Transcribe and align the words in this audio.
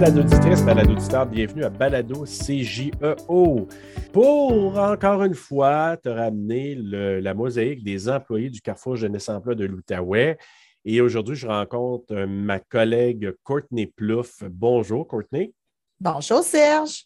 Balado 0.00 0.22
auditrice, 0.22 0.64
balado 0.64 0.92
auditeur, 0.92 1.26
bienvenue 1.26 1.62
à 1.62 1.68
Balado 1.68 2.24
CJEO. 2.24 3.68
Pour 4.14 4.78
encore 4.78 5.22
une 5.24 5.34
fois 5.34 5.98
te 5.98 6.08
ramener 6.08 6.74
la 6.74 7.34
mosaïque 7.34 7.84
des 7.84 8.08
employés 8.08 8.48
du 8.48 8.62
Carrefour 8.62 8.96
Jeunesse 8.96 9.28
Emploi 9.28 9.54
de 9.54 9.66
l'Outaouais. 9.66 10.38
Et 10.86 11.02
aujourd'hui, 11.02 11.36
je 11.36 11.46
rencontre 11.46 12.14
ma 12.24 12.60
collègue 12.60 13.34
Courtney 13.44 13.88
Plouffe. 13.88 14.42
Bonjour, 14.50 15.06
Courtney. 15.06 15.52
Bonjour, 16.00 16.42
Serge. 16.42 17.04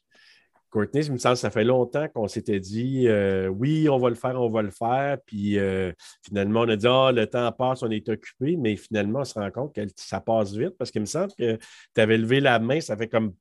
Courtney, 0.74 1.04
il 1.04 1.12
me 1.12 1.18
semble 1.18 1.36
que 1.36 1.40
ça 1.40 1.50
fait 1.50 1.62
longtemps 1.62 2.08
qu'on 2.08 2.26
s'était 2.26 2.58
dit 2.58 3.06
euh, 3.06 3.46
oui, 3.46 3.88
on 3.88 3.96
va 3.96 4.08
le 4.08 4.16
faire, 4.16 4.40
on 4.40 4.50
va 4.50 4.60
le 4.60 4.72
faire. 4.72 5.18
Puis 5.24 5.56
euh, 5.56 5.92
finalement, 6.26 6.62
on 6.62 6.68
a 6.68 6.74
dit 6.74 6.88
ah, 6.88 7.12
le 7.12 7.28
temps 7.28 7.52
passe, 7.52 7.84
on 7.84 7.90
est 7.90 8.08
occupé, 8.08 8.56
mais 8.56 8.74
finalement, 8.74 9.20
on 9.20 9.24
se 9.24 9.34
rend 9.34 9.52
compte 9.52 9.72
que 9.72 9.82
ça 9.94 10.20
passe 10.20 10.52
vite 10.52 10.76
parce 10.76 10.90
qu'il 10.90 11.00
me 11.00 11.06
semble 11.06 11.32
que 11.38 11.56
tu 11.94 12.00
avais 12.00 12.18
levé 12.18 12.40
la 12.40 12.58
main, 12.58 12.80
ça 12.80 12.96
fait 12.96 13.06
comme 13.06 13.34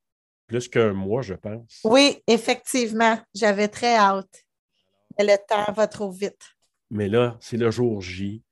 plus 0.45 0.67
qu'un 0.67 0.93
mois, 0.93 1.23
je 1.23 1.33
pense. 1.33 1.79
Oui, 1.83 2.21
effectivement. 2.27 3.17
J'avais 3.33 3.67
très 3.67 3.95
hâte. 3.95 4.43
Mais 5.17 5.25
le 5.25 5.37
temps 5.47 5.73
va 5.73 5.87
trop 5.87 6.11
vite. 6.11 6.41
Mais 6.91 7.09
là, 7.09 7.35
c'est 7.39 7.57
le 7.57 7.71
jour 7.71 7.99
J. 7.99 8.43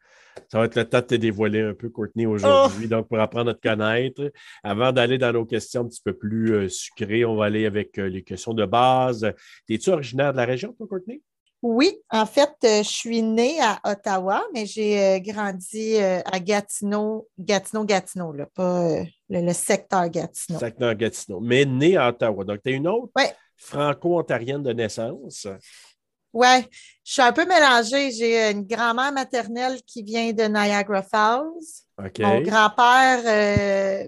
Ça 0.52 0.60
va 0.60 0.66
être 0.66 0.76
le 0.76 0.84
temps 0.84 1.00
de 1.00 1.06
te 1.06 1.16
dévoiler 1.16 1.62
un 1.62 1.74
peu, 1.74 1.90
Courtney, 1.90 2.26
aujourd'hui. 2.26 2.84
Oh! 2.84 2.88
Donc, 2.90 3.08
pour 3.08 3.18
apprendre 3.22 3.52
à 3.52 3.54
te 3.54 3.66
connaître, 3.66 4.34
avant 4.64 4.92
d'aller 4.92 5.18
dans 5.18 5.32
nos 5.32 5.46
questions 5.46 5.84
un 5.84 5.88
petit 5.88 6.02
peu 6.04 6.12
plus 6.12 6.54
euh, 6.54 6.68
sucrées, 6.68 7.24
on 7.24 7.38
va 7.38 7.46
aller 7.46 7.66
avec 7.66 7.98
euh, 7.98 8.10
les 8.10 8.22
questions 8.22 8.54
de 8.54 8.66
base. 8.66 9.32
Es-tu 9.70 9.90
originaire 9.92 10.34
de 10.34 10.38
la 10.38 10.44
région, 10.44 10.74
toi, 10.74 10.88
Courtney? 10.90 11.22
Oui, 11.62 11.96
en 12.10 12.26
fait, 12.26 12.54
euh, 12.66 12.84
je 12.84 12.90
suis 12.90 13.22
née 13.22 13.62
à 13.62 13.80
Ottawa, 13.86 14.44
mais 14.54 14.66
j'ai 14.66 15.22
grandi 15.22 15.98
à 16.00 16.40
Gatineau, 16.42 17.30
Gatineau, 17.40 17.86
Gatineau, 17.86 18.34
là, 18.34 18.46
pas 18.54 19.04
le, 19.30 19.54
secteur 19.54 20.10
Gatineau. 20.10 20.60
Secteur 20.60 20.96
Gatineau, 20.96 21.40
mais 21.40 21.64
née 21.64 21.96
à 21.96 22.10
Ottawa. 22.10 22.44
Donc, 22.44 22.60
tu 22.62 22.72
es 22.72 22.74
une 22.74 22.90
autre 22.90 23.14
franco-ontarienne 23.56 24.64
de 24.64 24.74
naissance. 24.74 25.48
Oui, 26.34 26.48
je 27.04 27.14
suis 27.14 27.22
un 27.22 27.34
peu 27.34 27.46
mélangée. 27.46 28.12
J'ai 28.12 28.52
une 28.52 28.64
grand-mère 28.64 29.12
maternelle 29.12 29.82
qui 29.84 30.02
vient 30.04 30.32
de 30.32 30.44
Niagara 30.44 31.04
Falls. 31.04 31.50
Mon 32.20 32.42
grand-père, 32.42 33.20
euh, 33.26 34.08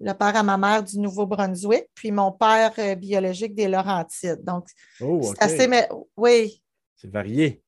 le 0.00 0.12
père 0.12 0.36
à 0.36 0.42
ma 0.42 0.56
mère 0.56 0.84
du 0.84 0.98
Nouveau-Brunswick, 0.98 1.86
puis 1.94 2.12
mon 2.12 2.32
père 2.32 2.72
euh, 2.78 2.94
biologique 2.94 3.54
des 3.54 3.66
Laurentides. 3.66 4.44
Donc, 4.44 4.68
oh, 5.00 5.20
c'est 5.22 5.42
assez. 5.42 5.68
Oui. 6.16 6.62
C'est 6.96 7.10
varié. 7.10 7.62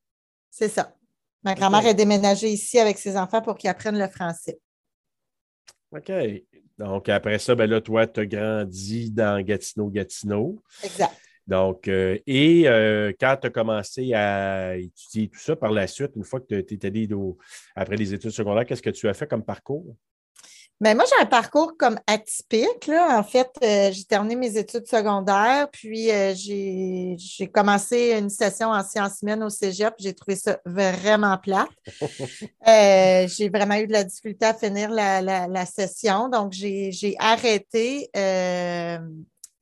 C'est 0.49 0.69
ça. 0.69 0.93
Ma 1.43 1.55
grand-mère 1.55 1.85
est 1.87 1.93
déménagée 1.93 2.49
ici 2.49 2.79
avec 2.79 2.97
ses 2.97 3.17
enfants 3.17 3.41
pour 3.41 3.57
qu'ils 3.57 3.69
apprennent 3.69 3.99
le 3.99 4.07
français. 4.07 4.59
OK. 5.91 6.11
Donc, 6.77 7.09
après 7.09 7.39
ça, 7.39 7.55
ben 7.55 7.69
là, 7.69 7.81
toi, 7.81 8.07
tu 8.07 8.21
as 8.21 8.25
grandi 8.25 9.11
dans 9.11 9.43
Gatineau-Gatineau. 9.43 10.61
Exact. 10.83 11.13
Donc, 11.47 11.87
euh, 11.87 12.17
et 12.25 12.67
euh, 12.67 13.11
quand 13.19 13.37
tu 13.41 13.47
as 13.47 13.49
commencé 13.49 14.13
à 14.13 14.77
étudier 14.77 15.27
tout 15.27 15.39
ça 15.39 15.55
par 15.55 15.71
la 15.71 15.87
suite, 15.87 16.11
une 16.15 16.23
fois 16.23 16.39
que 16.39 16.61
tu 16.61 16.75
es 16.75 16.85
allé 16.85 17.07
après 17.75 17.97
les 17.97 18.13
études 18.13 18.31
secondaires, 18.31 18.65
qu'est-ce 18.65 18.81
que 18.81 18.89
tu 18.89 19.07
as 19.09 19.13
fait 19.13 19.27
comme 19.27 19.43
parcours? 19.43 19.95
Bien, 20.79 20.95
moi, 20.95 21.05
j'ai 21.07 21.21
un 21.21 21.27
parcours 21.27 21.77
comme 21.77 21.99
atypique. 22.07 22.87
Là. 22.87 23.17
En 23.17 23.23
fait, 23.23 23.49
euh, 23.63 23.91
j'ai 23.91 24.03
terminé 24.05 24.35
mes 24.35 24.57
études 24.57 24.87
secondaires, 24.87 25.69
puis 25.71 26.07
j'ai 26.35 27.47
commencé 27.53 28.17
une 28.17 28.29
session 28.29 28.69
en 28.69 28.83
sciences 28.83 29.21
humaines 29.21 29.43
au 29.43 29.49
cégep. 29.49 29.93
J'ai 29.99 30.13
trouvé 30.13 30.35
ça 30.35 30.59
vraiment 30.65 31.37
plat. 31.37 31.67
j'ai 32.65 33.49
vraiment 33.49 33.75
eu 33.75 33.87
de 33.87 33.93
la 33.93 34.03
difficulté 34.03 34.45
à 34.45 34.53
finir 34.53 34.89
la, 34.89 35.21
la 35.21 35.65
session, 35.65 36.27
donc 36.27 36.53
j'ai 36.53 37.15
arrêté 37.19 38.09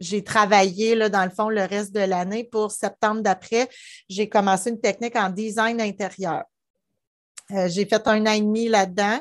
j'ai 0.01 0.23
travaillé 0.23 0.95
là, 0.95 1.07
dans 1.07 1.23
le 1.23 1.29
fond 1.29 1.49
le 1.49 1.63
reste 1.63 1.93
de 1.93 2.01
l'année. 2.01 2.43
Pour 2.43 2.71
septembre 2.71 3.21
d'après, 3.21 3.69
j'ai 4.09 4.27
commencé 4.27 4.71
une 4.71 4.81
technique 4.81 5.15
en 5.15 5.29
design 5.29 5.79
intérieur. 5.79 6.43
Euh, 7.53 7.67
j'ai 7.67 7.85
fait 7.85 8.07
un 8.07 8.25
an 8.25 8.31
et 8.31 8.41
demi 8.41 8.67
là-dedans. 8.67 9.19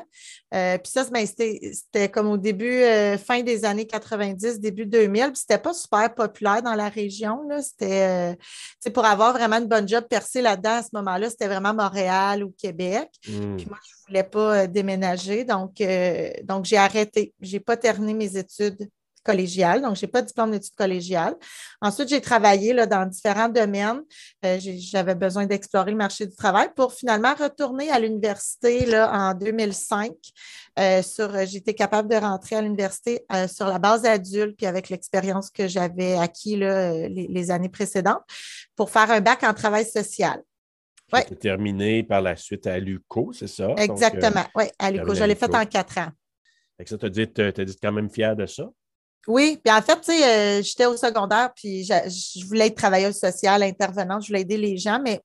Euh, 0.53 0.77
puis 0.77 0.91
ça, 0.91 1.05
ben, 1.11 1.25
c'était 1.25 2.09
comme 2.09 2.29
au 2.29 2.37
début, 2.37 2.81
euh, 2.81 3.17
fin 3.17 3.41
des 3.41 3.65
années 3.65 3.85
90, 3.85 4.59
début 4.59 4.85
2000. 4.85 5.27
Puis 5.27 5.41
c'était 5.41 5.57
pas 5.57 5.73
super 5.73 6.13
populaire 6.13 6.61
dans 6.61 6.75
la 6.75 6.89
région. 6.89 7.41
C'était 7.61 8.37
pour 8.93 9.05
avoir 9.05 9.33
vraiment 9.33 9.57
une 9.57 9.67
bonne 9.67 9.87
job 9.87 10.05
percée 10.09 10.41
là-dedans 10.41 10.77
à 10.77 10.83
ce 10.83 10.89
moment-là, 10.93 11.29
c'était 11.29 11.47
vraiment 11.47 11.73
Montréal 11.73 12.43
ou 12.43 12.53
Québec. 12.57 13.09
Hmm. 13.27 13.57
Puis 13.57 13.65
moi, 13.67 13.77
je 13.83 13.91
ne 13.91 14.07
voulais 14.07 14.23
pas 14.23 14.67
déménager. 14.67 15.43
Donc, 15.43 15.81
donc 16.43 16.65
j'ai 16.65 16.77
arrêté. 16.77 17.33
Je 17.41 17.53
n'ai 17.53 17.59
pas 17.59 17.77
terminé 17.77 18.13
mes 18.13 18.37
études 18.37 18.89
collégiale, 19.23 19.81
donc 19.81 19.95
je 19.95 20.05
n'ai 20.05 20.11
pas 20.11 20.21
de 20.21 20.27
diplôme 20.27 20.51
d'études 20.51 20.75
collégiales. 20.75 21.35
Ensuite, 21.81 22.09
j'ai 22.09 22.21
travaillé 22.21 22.73
là, 22.73 22.85
dans 22.85 23.05
différents 23.05 23.49
domaines. 23.49 24.01
Euh, 24.45 24.57
j'avais 24.59 25.15
besoin 25.15 25.45
d'explorer 25.45 25.91
le 25.91 25.97
marché 25.97 26.25
du 26.25 26.35
travail 26.35 26.69
pour 26.75 26.93
finalement 26.93 27.33
retourner 27.33 27.89
à 27.91 27.99
l'université 27.99 28.99
en 28.99 29.33
2005. 29.33 30.11
Euh, 30.79 31.01
sur, 31.01 31.45
j'étais 31.45 31.73
capable 31.73 32.09
de 32.09 32.15
rentrer 32.15 32.55
à 32.55 32.61
l'université 32.61 33.25
euh, 33.33 33.47
sur 33.47 33.67
la 33.67 33.79
base 33.79 34.05
adulte, 34.05 34.55
puis 34.57 34.65
avec 34.65 34.89
l'expérience 34.89 35.49
que 35.49 35.67
j'avais 35.67 36.15
acquis 36.17 36.55
là, 36.55 37.07
les, 37.07 37.51
années 37.51 37.69
précédentes, 37.69 38.23
pour 38.75 38.89
faire 38.89 39.11
un 39.11 39.21
bac 39.21 39.43
en 39.43 39.53
travail 39.53 39.85
social. 39.85 40.41
Ouais. 41.11 41.25
terminé 41.25 42.03
par 42.03 42.21
la 42.21 42.37
suite 42.37 42.67
à 42.67 42.79
l'UCO, 42.79 43.33
c'est 43.33 43.47
ça? 43.47 43.73
Exactement, 43.77 44.45
oui, 44.55 44.63
à 44.79 44.91
l'UCO. 44.91 45.13
Je 45.13 45.25
l'ai 45.25 45.35
fait 45.35 45.53
en 45.53 45.65
quatre 45.65 45.97
ans. 45.97 46.07
ça, 46.85 46.97
tu 46.97 47.05
as 47.05 47.09
dit, 47.09 47.27
dit 47.27 47.77
quand 47.81 47.91
même 47.91 48.09
fier 48.09 48.33
de 48.33 48.45
ça? 48.45 48.71
Oui, 49.27 49.59
puis 49.63 49.73
en 49.73 49.81
fait, 49.81 50.01
tu 50.01 50.11
sais, 50.11 50.23
euh, 50.23 50.61
j'étais 50.63 50.87
au 50.87 50.97
secondaire, 50.97 51.51
puis 51.55 51.83
je 51.83 52.45
voulais 52.47 52.67
être 52.67 52.75
travailleuse 52.75 53.17
sociale, 53.19 53.61
intervenante, 53.61 54.23
je 54.23 54.27
voulais 54.27 54.41
aider 54.41 54.57
les 54.57 54.77
gens, 54.77 54.99
mais 55.03 55.21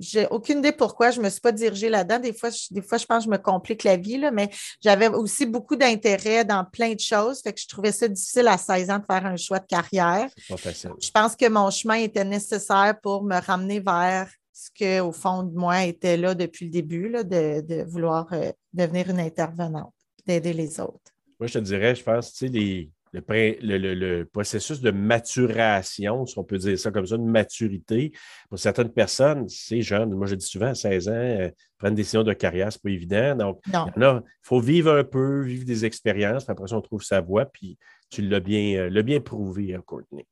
j'ai 0.00 0.26
aucune 0.28 0.58
idée 0.58 0.72
pourquoi 0.72 1.10
je 1.10 1.20
ne 1.20 1.24
me 1.24 1.30
suis 1.30 1.40
pas 1.40 1.52
dirigée 1.52 1.90
là-dedans. 1.90 2.18
Des 2.18 2.32
fois, 2.32 2.50
je, 2.50 2.66
des 2.70 2.80
fois, 2.80 2.96
je 2.96 3.04
pense 3.04 3.24
que 3.24 3.26
je 3.26 3.30
me 3.30 3.38
complique 3.38 3.84
la 3.84 3.96
vie, 3.96 4.16
là, 4.16 4.30
mais 4.30 4.48
j'avais 4.82 5.08
aussi 5.08 5.44
beaucoup 5.44 5.76
d'intérêt 5.76 6.44
dans 6.44 6.64
plein 6.64 6.94
de 6.94 7.00
choses, 7.00 7.42
fait 7.42 7.52
que 7.52 7.60
je 7.60 7.68
trouvais 7.68 7.92
ça 7.92 8.08
difficile 8.08 8.48
à 8.48 8.56
16 8.56 8.90
ans 8.90 8.98
de 8.98 9.04
faire 9.04 9.26
un 9.26 9.36
choix 9.36 9.58
de 9.58 9.66
carrière. 9.66 10.28
Pas 10.48 10.56
facile. 10.56 10.90
Je 11.00 11.10
pense 11.10 11.36
que 11.36 11.48
mon 11.48 11.70
chemin 11.70 11.96
était 11.96 12.24
nécessaire 12.24 12.94
pour 13.02 13.24
me 13.24 13.38
ramener 13.38 13.80
vers 13.80 14.28
ce 14.52 14.70
que, 14.70 15.00
au 15.00 15.12
fond 15.12 15.42
de 15.42 15.54
moi, 15.54 15.84
était 15.84 16.16
là 16.16 16.34
depuis 16.34 16.64
le 16.64 16.70
début, 16.70 17.08
là, 17.08 17.22
de, 17.22 17.84
vouloir 17.84 18.26
euh, 18.32 18.50
devenir 18.72 19.10
une 19.10 19.20
intervenante, 19.20 19.94
d'aider 20.26 20.52
les 20.54 20.80
autres. 20.80 21.12
Moi, 21.38 21.46
je 21.46 21.54
te 21.54 21.58
dirais, 21.58 21.94
je 21.94 22.02
pense, 22.02 22.32
tu 22.32 22.46
sais, 22.46 22.48
les 22.48 22.90
le, 23.28 24.24
processus 24.24 24.80
de 24.80 24.90
maturation, 24.90 26.26
si 26.26 26.38
on 26.38 26.44
peut 26.44 26.58
dire 26.58 26.78
ça 26.78 26.90
comme 26.90 27.06
ça, 27.06 27.16
de 27.16 27.22
maturité. 27.22 28.12
Pour 28.48 28.58
certaines 28.58 28.92
personnes, 28.92 29.48
c'est 29.48 29.82
jeune. 29.82 30.14
Moi, 30.14 30.26
je 30.26 30.34
dis 30.34 30.46
souvent, 30.46 30.68
à 30.68 30.74
16 30.74 31.08
ans, 31.08 31.12
euh, 31.12 31.50
prendre 31.78 31.94
des 31.94 32.02
décision 32.02 32.22
de 32.22 32.32
carrière, 32.32 32.72
ce 32.72 32.78
n'est 32.78 32.90
pas 32.90 32.94
évident. 32.94 33.36
Donc, 33.36 33.60
il 33.66 34.22
faut 34.42 34.60
vivre 34.60 34.92
un 34.92 35.04
peu, 35.04 35.42
vivre 35.42 35.64
des 35.64 35.84
expériences. 35.84 36.44
Puis 36.44 36.52
après 36.52 36.68
ça, 36.68 36.76
on 36.76 36.80
trouve 36.80 37.02
sa 37.02 37.20
voie. 37.20 37.46
Puis 37.46 37.78
tu 38.10 38.22
l'as 38.22 38.40
bien, 38.40 38.90
euh, 38.90 39.02
bien 39.02 39.20
prouvé, 39.20 39.74
hein, 39.74 39.82
Courtney. 39.84 40.26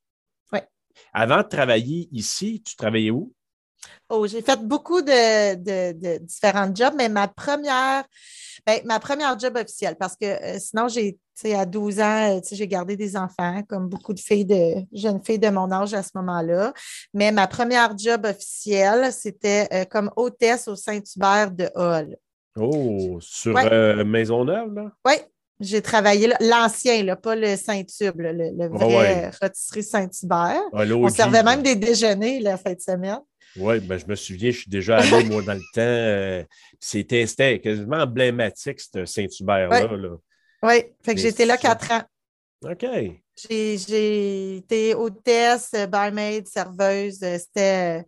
Oui. 0.53 0.61
Avant 1.13 1.39
de 1.39 1.49
travailler 1.49 2.09
ici, 2.13 2.63
tu 2.63 2.77
travaillais 2.77 3.11
où? 3.11 3.33
Oh, 4.09 4.27
j'ai 4.27 4.43
fait 4.43 4.61
beaucoup 4.61 5.03
de, 5.03 6.19
différents 6.19 6.73
jobs, 6.75 6.95
mais 6.97 7.09
ma 7.09 7.29
première, 7.29 8.05
ben, 8.67 8.81
ma 8.85 9.01
première 9.01 9.39
job 9.39 9.57
officielle, 9.57 9.97
parce 9.99 10.15
que 10.17 10.27
euh, 10.27 10.59
sinon, 10.59 10.89
j'ai, 10.89 11.19
à 11.55 11.67
12 11.67 12.01
ans, 12.01 12.37
euh, 12.37 12.41
j'ai 12.51 12.69
gardé 12.69 12.97
des 12.97 13.17
enfants, 13.17 13.63
comme 13.69 13.89
beaucoup 13.89 14.15
de 14.15 14.21
filles 14.21 14.45
de 14.45 14.75
jeunes 14.93 15.23
filles 15.25 15.39
de 15.39 15.49
mon 15.49 15.71
âge 15.73 15.93
à 15.93 16.03
ce 16.03 16.11
moment-là. 16.15 16.73
Mais 17.13 17.33
ma 17.33 17.47
première 17.47 17.97
job 17.99 18.25
officielle, 18.25 19.13
c'était 19.13 19.69
euh, 19.73 19.85
comme 19.85 20.11
hôtesse 20.17 20.69
au 20.69 20.77
Saint-Hubert 20.77 21.51
de 21.51 21.69
Hall. 21.75 22.17
Oh, 22.59 23.19
sur 23.21 23.55
Maisonneuve, 24.05 24.75
là? 24.75 24.93
Oui, 25.05 25.15
j'ai 25.59 25.81
travaillé 25.81 26.31
l'ancien, 26.41 27.17
pas 27.17 27.35
le 27.35 27.57
Saint-Tube, 27.57 28.15
le, 28.19 28.69
vrai 28.69 29.31
rôtisserie 29.41 29.83
Saint-Hubert. 29.83 30.61
Ah, 30.73 30.83
On 30.95 31.09
servait 31.09 31.43
même 31.43 31.63
des 31.63 31.77
déjeuners 31.77 32.41
la 32.41 32.59
fin 32.59 32.75
de 32.75 32.81
semaine. 32.81 33.21
Oui, 33.59 33.81
ben, 33.81 33.99
je 33.99 34.07
me 34.07 34.15
souviens, 34.15 34.51
je 34.51 34.59
suis 34.61 34.71
déjà 34.71 34.99
allé, 34.99 35.25
moi, 35.25 35.43
dans 35.43 35.55
le 35.55 35.61
temps. 35.75 35.81
Euh, 35.81 36.45
c'était 36.79 37.61
quasiment 37.61 37.99
emblématique, 37.99 38.81
ce 38.81 39.05
Saint-Hubert-là. 39.05 40.17
Oui, 40.63 40.85
fait 41.03 41.15
que 41.15 41.21
j'étais 41.21 41.47
là 41.47 41.57
quatre 41.57 41.93
ans. 41.93 42.03
OK. 42.65 42.87
J'ai 43.49 44.57
été 44.57 44.95
hôtesse, 44.95 45.73
barmaid, 45.89 46.47
serveuse. 46.49 47.19
C'était 47.19 48.05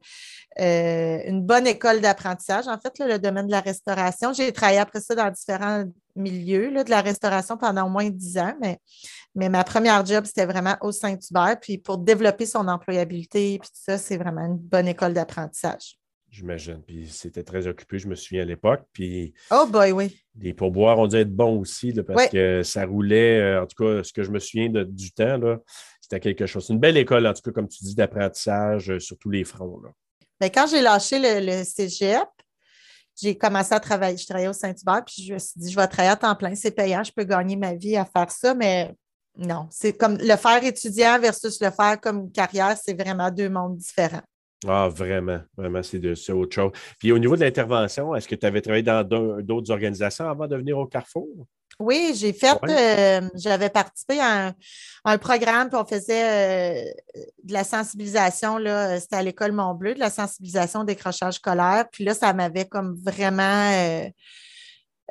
euh, 0.58 1.18
une 1.26 1.42
bonne 1.42 1.66
école 1.66 2.00
d'apprentissage, 2.00 2.66
en 2.66 2.78
fait, 2.78 2.98
le 2.98 3.18
domaine 3.18 3.46
de 3.46 3.50
la 3.50 3.60
restauration. 3.60 4.32
J'ai 4.32 4.52
travaillé 4.52 4.78
après 4.78 5.00
ça 5.00 5.14
dans 5.14 5.30
différents 5.30 5.84
milieux 6.18 6.70
de 6.84 6.90
la 6.90 7.00
restauration 7.00 7.56
pendant 7.56 7.86
au 7.86 7.90
moins 7.90 8.08
dix 8.10 8.38
ans, 8.38 8.54
mais, 8.60 8.78
mais 9.34 9.48
ma 9.48 9.64
première 9.64 10.04
job, 10.04 10.24
c'était 10.24 10.46
vraiment 10.46 10.76
au 10.80 10.92
Saint-Hubert. 10.92 11.58
Puis 11.60 11.78
pour 11.78 11.98
développer 11.98 12.46
son 12.46 12.68
employabilité, 12.68 13.58
puis 13.58 13.68
tout 13.68 13.80
ça, 13.80 13.98
c'est 13.98 14.16
vraiment 14.16 14.44
une 14.44 14.58
bonne 14.58 14.88
école 14.88 15.14
d'apprentissage. 15.14 15.98
J'imagine. 16.30 16.82
Puis 16.86 17.08
c'était 17.08 17.42
très 17.42 17.66
occupé, 17.66 17.98
je 17.98 18.08
me 18.08 18.14
souviens 18.14 18.42
à 18.42 18.44
l'époque. 18.44 18.82
Puis. 18.92 19.32
Oh 19.50 19.66
boy, 19.66 19.92
oui. 19.92 20.20
Les 20.38 20.52
pourboires 20.52 20.98
ont 20.98 21.06
dû 21.06 21.16
être 21.16 21.34
bons 21.34 21.58
aussi, 21.58 21.92
parce 22.06 22.28
que 22.28 22.62
ça 22.62 22.84
roulait, 22.84 23.40
euh, 23.40 23.62
en 23.62 23.66
tout 23.66 23.82
cas, 23.82 24.04
ce 24.04 24.12
que 24.12 24.22
je 24.22 24.30
me 24.30 24.38
souviens 24.38 24.68
du 24.68 25.12
temps, 25.12 25.40
c'était 26.00 26.20
quelque 26.20 26.46
chose. 26.46 26.66
C'est 26.66 26.72
une 26.72 26.80
belle 26.80 26.96
école, 26.96 27.26
en 27.26 27.32
tout 27.32 27.42
cas, 27.42 27.50
comme 27.50 27.68
tu 27.68 27.82
dis, 27.82 27.94
d'apprentissage 27.94 28.90
euh, 28.90 28.98
sur 28.98 29.18
tous 29.18 29.30
les 29.30 29.44
fronts. 29.44 29.80
Là. 29.82 29.90
Bien, 30.40 30.50
quand 30.50 30.66
j'ai 30.68 30.80
lâché 30.80 31.18
le, 31.18 31.64
cégep, 31.64 32.28
j'ai 33.20 33.36
commencé 33.36 33.74
à 33.74 33.80
travailler. 33.80 34.16
Je 34.16 34.26
travaillais 34.26 34.48
au 34.48 34.52
Saint-Hubert, 34.52 35.04
puis 35.04 35.24
je 35.24 35.34
me 35.34 35.38
suis 35.38 35.52
dit, 35.56 35.70
je 35.70 35.76
vais 35.76 35.86
travailler 35.86 36.12
à 36.12 36.16
temps 36.16 36.34
plein, 36.34 36.54
c'est 36.54 36.70
payant, 36.70 37.02
je 37.02 37.12
peux 37.12 37.24
gagner 37.24 37.56
ma 37.56 37.74
vie 37.74 37.96
à 37.96 38.04
faire 38.04 38.30
ça, 38.30 38.54
mais 38.54 38.94
non, 39.36 39.68
c'est 39.70 39.92
comme 39.92 40.16
le 40.18 40.36
faire 40.36 40.62
étudiant 40.64 41.18
versus 41.20 41.60
le 41.60 41.70
faire 41.70 42.00
comme 42.00 42.30
carrière, 42.32 42.76
c'est 42.82 43.00
vraiment 43.00 43.30
deux 43.30 43.48
mondes 43.48 43.76
différents. 43.76 44.22
Ah, 44.66 44.88
vraiment, 44.88 45.40
vraiment, 45.56 45.82
c'est 45.82 46.32
autre 46.32 46.54
chose. 46.54 46.72
Puis 46.98 47.12
au 47.12 47.18
niveau 47.18 47.36
de 47.36 47.42
l'intervention, 47.42 48.14
est-ce 48.14 48.26
que 48.26 48.34
tu 48.34 48.44
avais 48.44 48.60
travaillé 48.60 48.82
dans 48.82 49.04
d'autres 49.04 49.70
organisations 49.70 50.28
avant 50.28 50.48
de 50.48 50.56
venir 50.56 50.76
au 50.78 50.86
Carrefour? 50.86 51.28
Oui, 51.80 52.12
j'ai 52.16 52.32
fait, 52.32 52.58
euh, 52.68 53.28
j'avais 53.36 53.70
participé 53.70 54.18
à 54.18 54.52
un, 55.04 55.18
programme, 55.18 55.68
puis 55.68 55.78
on 55.80 55.84
faisait 55.84 56.82
euh, 56.82 56.92
de 57.44 57.52
la 57.52 57.62
sensibilisation, 57.62 58.58
c'était 58.98 59.14
à 59.14 59.22
l'école 59.22 59.52
Montbleu, 59.52 59.94
de 59.94 60.00
la 60.00 60.10
sensibilisation 60.10 60.80
au 60.80 60.84
décrochage 60.84 61.34
scolaire. 61.34 61.84
Puis 61.92 62.02
là, 62.02 62.14
ça 62.14 62.32
m'avait 62.32 62.66
comme 62.66 62.96
vraiment 63.00 63.70
euh, 63.72 64.08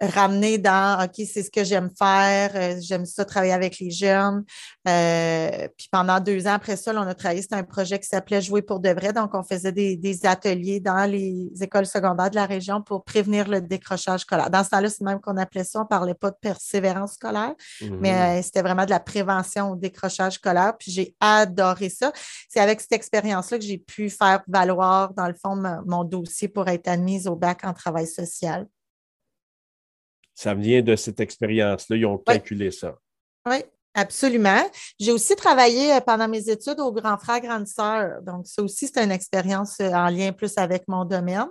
ramener 0.01 0.57
dans 0.57 1.03
OK, 1.03 1.25
c'est 1.25 1.43
ce 1.43 1.49
que 1.49 1.63
j'aime 1.63 1.89
faire, 1.97 2.51
euh, 2.55 2.79
j'aime 2.81 3.05
ça 3.05 3.25
travailler 3.25 3.53
avec 3.53 3.79
les 3.79 3.89
jeunes. 3.89 4.43
Euh, 4.87 5.67
puis 5.77 5.87
pendant 5.91 6.19
deux 6.19 6.47
ans 6.47 6.53
après 6.53 6.75
ça, 6.75 6.91
on 6.93 7.07
a 7.07 7.15
travaillé, 7.15 7.41
c'était 7.41 7.55
un 7.55 7.63
projet 7.63 7.99
qui 7.99 8.07
s'appelait 8.07 8.41
Jouer 8.41 8.61
pour 8.61 8.79
de 8.79 8.89
vrai. 8.89 9.13
Donc, 9.13 9.33
on 9.33 9.43
faisait 9.43 9.71
des, 9.71 10.19
ateliers 10.23 10.79
dans 10.79 11.09
les 11.09 11.49
écoles 11.61 11.85
secondaires 11.85 12.29
de 12.29 12.35
la 12.35 12.45
région 12.45 12.81
pour 12.81 13.03
prévenir 13.03 13.47
le 13.47 13.61
décrochage 13.61 14.21
scolaire. 14.21 14.49
Dans 14.49 14.63
ce 14.63 14.69
temps-là, 14.69 14.89
c'est 14.89 15.03
même 15.03 15.19
qu'on 15.19 15.37
appelait 15.37 15.63
ça, 15.63 15.79
on 15.79 15.83
ne 15.83 15.87
parlait 15.87 16.13
pas 16.13 16.31
de 16.31 16.37
persévérance 16.39 17.13
scolaire, 17.13 17.53
mhm. 17.81 17.97
mais 17.99 18.39
euh, 18.39 18.41
c'était 18.41 18.61
vraiment 18.61 18.85
de 18.85 18.89
la 18.89 18.99
prévention 18.99 19.71
au 19.71 19.75
décrochage 19.75 20.33
scolaire. 20.33 20.73
Puis 20.77 20.91
j'ai 20.91 21.15
adoré 21.19 21.89
ça. 21.89 22.11
C'est 22.49 22.59
avec 22.59 22.81
cette 22.81 22.93
expérience-là 22.93 23.57
que 23.57 23.63
j'ai 23.63 23.77
pu 23.77 24.09
faire 24.09 24.41
valoir, 24.47 25.13
dans 25.13 25.27
le 25.27 25.35
fond, 25.35 25.55
mon 25.85 26.03
dossier 26.03 26.47
pour 26.47 26.67
être 26.67 26.87
admise 26.87 27.27
au 27.27 27.35
bac 27.35 27.61
en 27.63 27.73
travail 27.73 28.07
social 28.07 28.67
ça 30.37 30.53
vient 30.53 30.83
de 30.83 30.95
cette 30.95 31.19
expérience-là. 31.19 31.97
Ils 31.97 32.05
ont 32.05 32.19
calculé 32.19 32.69
ça. 32.69 32.95
Oui, 33.49 33.57
absolument. 33.95 34.61
J'ai 34.99 35.11
aussi 35.11 35.35
travaillé 35.35 35.95
euh, 35.95 35.99
pendant 35.99 36.27
mes 36.27 36.47
études 36.47 36.79
au 36.79 36.91
grand 36.91 37.17
frère, 37.17 37.41
grande 37.41 37.65
sœur. 37.65 38.21
Donc, 38.21 38.45
ça 38.45 38.61
aussi, 38.61 38.87
c'est 38.87 39.03
une 39.03 39.11
expérience 39.11 39.79
euh, 39.81 39.91
en 39.91 40.09
lien 40.09 40.31
plus 40.33 40.55
avec 40.59 40.83
mon 40.87 41.05
domaine. 41.05 41.47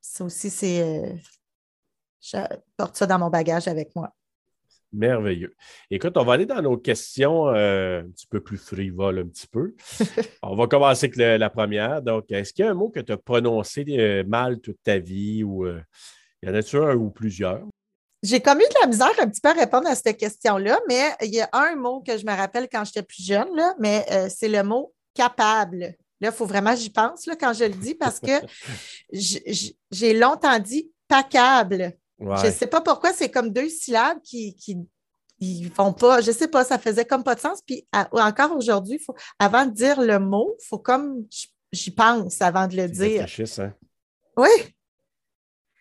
Ça 0.00 0.24
aussi, 0.24 0.48
c'est. 0.48 0.80
Euh, 0.80 1.12
je 2.20 2.38
porte 2.76 2.96
ça 2.96 3.06
dans 3.06 3.18
mon 3.18 3.30
bagage 3.30 3.66
avec 3.66 3.96
moi. 3.96 4.14
Merveilleux. 4.92 5.56
Écoute, 5.90 6.16
on 6.16 6.24
va 6.24 6.34
aller 6.34 6.46
dans 6.46 6.62
nos 6.62 6.76
questions 6.76 7.48
un 7.48 8.04
petit 8.10 8.26
peu 8.28 8.40
plus 8.40 8.58
frivoles, 8.58 9.18
un 9.18 9.26
petit 9.26 9.48
peu. 9.48 9.74
on 10.42 10.54
va 10.54 10.68
commencer 10.68 11.06
avec 11.06 11.16
la 11.16 11.50
première. 11.50 12.00
Donc, 12.00 12.30
est-ce 12.30 12.52
qu'il 12.52 12.64
y 12.64 12.68
a 12.68 12.70
un 12.70 12.74
mot 12.74 12.90
que 12.90 13.00
tu 13.00 13.10
as 13.10 13.16
prononcé 13.16 14.24
mal 14.26 14.60
toute 14.60 14.78
ta 14.84 14.98
vie 14.98 15.42
ou 15.42 15.66
il 15.66 15.84
y 16.42 16.48
en 16.48 16.54
a-tu 16.54 16.76
un 16.76 16.94
ou 16.94 17.10
plusieurs? 17.10 17.62
J'ai 18.22 18.40
comme 18.40 18.58
eu 18.58 18.68
de 18.68 18.80
la 18.80 18.86
misère 18.86 19.12
un 19.18 19.28
petit 19.28 19.40
peu 19.40 19.48
à 19.48 19.52
répondre 19.52 19.88
à 19.88 19.94
cette 19.94 20.16
question-là, 20.16 20.78
mais 20.88 21.14
il 21.22 21.34
y 21.34 21.40
a 21.40 21.48
un 21.52 21.74
mot 21.74 22.00
que 22.00 22.18
je 22.18 22.26
me 22.26 22.32
rappelle 22.32 22.68
quand 22.70 22.84
j'étais 22.84 23.02
plus 23.02 23.24
jeune, 23.24 23.48
là, 23.54 23.74
mais 23.78 24.04
euh, 24.10 24.28
c'est 24.28 24.48
le 24.48 24.62
mot 24.62 24.92
capable. 25.14 25.94
Là, 26.20 26.28
il 26.28 26.32
faut 26.32 26.44
vraiment 26.44 26.76
j'y 26.76 26.90
pense 26.90 27.26
là, 27.26 27.34
quand 27.34 27.54
je 27.54 27.64
le 27.64 27.70
dis 27.70 27.94
parce 27.94 28.20
que 28.20 28.32
j'ai 29.90 30.14
longtemps 30.14 30.58
dit 30.58 30.90
pacable. 31.08 31.96
Je 32.20 32.46
ne 32.46 32.52
sais 32.52 32.66
pas 32.66 32.82
pourquoi, 32.82 33.14
c'est 33.14 33.30
comme 33.30 33.50
deux 33.50 33.70
syllabes 33.70 34.20
qui, 34.22 34.54
qui 34.54 34.76
font 35.74 35.94
pas, 35.94 36.20
je 36.20 36.30
ne 36.30 36.36
sais 36.36 36.48
pas, 36.48 36.64
ça 36.64 36.78
faisait 36.78 37.06
comme 37.06 37.24
pas 37.24 37.34
de 37.34 37.40
sens. 37.40 37.62
Puis 37.66 37.86
encore 38.12 38.54
aujourd'hui, 38.54 39.00
avant 39.38 39.64
de 39.64 39.70
dire 39.70 40.00
le 40.02 40.18
mot, 40.18 40.54
il 40.60 40.66
faut 40.66 40.78
comme 40.78 41.24
j'y 41.72 41.90
pense 41.90 42.42
avant 42.42 42.66
de 42.66 42.76
le 42.76 42.88
dire. 42.88 43.26
Hein? 43.58 43.72
Oui, 44.36 44.50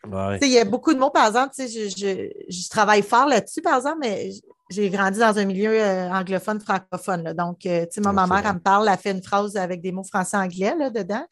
il 0.06 0.48
y 0.50 0.58
a 0.58 0.66
beaucoup 0.66 0.94
de 0.94 1.00
mots, 1.00 1.10
par 1.10 1.28
exemple, 1.28 1.54
je, 1.58 2.70
travaille 2.70 3.04
fort 3.04 3.28
là-dessus, 3.28 3.62
par 3.62 3.78
exemple, 3.78 4.00
mais 4.02 4.32
j'ai 4.70 4.90
grandi 4.90 5.20
dans 5.20 5.38
un 5.38 5.46
milieu 5.46 5.72
euh, 5.72 6.10
anglophone, 6.10 6.60
francophone. 6.60 7.34
donc, 7.34 7.66
euh, 7.66 7.86
ma 7.98 8.28
mère, 8.28 8.44
elle 8.46 8.54
me 8.54 8.60
parle, 8.60 8.88
elle 8.88 8.98
fait 8.98 9.12
une 9.12 9.24
phrase 9.24 9.58
avec 9.58 9.82
des 9.82 9.92
mots 9.92 10.04
français-anglais 10.04 10.74
dedans. 10.92 11.26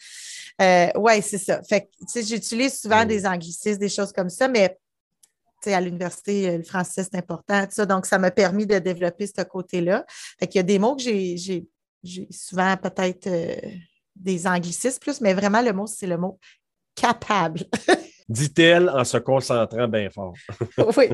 Euh, 0.61 0.87
oui, 0.95 1.21
c'est 1.21 1.37
ça. 1.37 1.61
Fait 1.63 1.89
j'utilise 2.15 2.79
souvent 2.79 3.05
des 3.05 3.25
anglicismes, 3.25 3.79
des 3.79 3.89
choses 3.89 4.11
comme 4.11 4.29
ça, 4.29 4.47
mais 4.47 4.77
à 5.65 5.81
l'université, 5.81 6.57
le 6.57 6.63
français, 6.63 7.03
c'est 7.03 7.17
important. 7.17 7.65
Ça, 7.69 7.85
donc, 7.85 8.05
ça 8.05 8.17
m'a 8.17 8.31
permis 8.31 8.65
de 8.65 8.79
développer 8.79 9.27
ce 9.27 9.41
côté-là. 9.41 10.05
Fait 10.39 10.47
qu'il 10.47 10.59
y 10.59 10.61
a 10.61 10.63
des 10.63 10.79
mots 10.79 10.95
que 10.95 11.01
j'ai 11.01 11.67
souvent 12.31 12.77
peut-être 12.77 13.27
des 14.15 14.47
anglicismes 14.47 14.99
plus, 14.99 15.19
mais 15.19 15.33
vraiment, 15.33 15.61
le 15.61 15.73
mot, 15.73 15.85
c'est 15.85 16.07
le 16.07 16.17
mot 16.17 16.39
capable. 16.97 17.61
dit-elle 18.29 18.89
en 18.89 19.03
se 19.03 19.17
concentrant 19.17 19.87
bien 19.87 20.09
fort. 20.09 20.33
oui. 20.97 21.09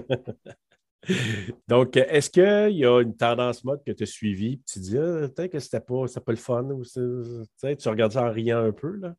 Donc, 1.67 1.97
est-ce 1.97 2.29
qu'il 2.29 2.77
y 2.77 2.85
a 2.85 3.01
une 3.01 3.15
tendance 3.15 3.63
mode 3.63 3.83
que 3.85 3.91
tu 3.91 4.03
as 4.03 4.07
suivie 4.07 4.61
tu 4.65 4.79
dis 4.79 4.97
ah, 4.97 5.27
peut-être 5.27 5.51
que 5.51 5.59
c'était 5.59 5.81
pas, 5.81 6.05
pas 6.05 6.31
le 6.31 6.37
fun 6.37 6.63
ou 6.63 6.83
tu 6.85 7.89
regardes 7.89 8.13
ça 8.13 8.23
en 8.23 8.31
riant 8.31 8.63
un 8.63 8.71
peu? 8.71 8.95
Là? 8.95 9.13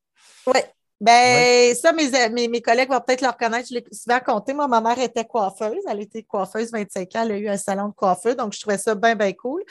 Oui. 0.46 0.61
Ben, 1.00 1.75
ça, 1.75 1.93
mes, 1.93 2.49
mes, 2.49 2.62
collègues 2.62 2.88
vont 2.88 3.00
peut-être 3.00 3.20
le 3.20 3.28
reconnaître. 3.28 3.69
Je 3.69 3.75
l'ai 3.75 3.84
souvent 3.93 4.20
compté. 4.20 4.55
Moi, 4.55 4.67
ma 4.69 4.81
mère 4.81 4.99
était 4.99 5.25
coiffeuse. 5.25 5.82
Elle 5.87 6.00
était 6.00 6.22
coiffeuse 6.22 6.70
25 6.72 7.14
ans. 7.17 7.22
Elle 7.25 7.32
a 7.32 7.38
eu 7.38 7.49
un 7.49 7.56
salon 7.58 7.88
de 7.88 7.94
coiffeur. 7.94 8.34
Donc, 8.37 8.55
je 8.55 8.60
trouvais 8.60 8.78
ça 8.78 8.94
bien, 8.94 9.14
bien 9.14 9.32
cool. 9.34 9.62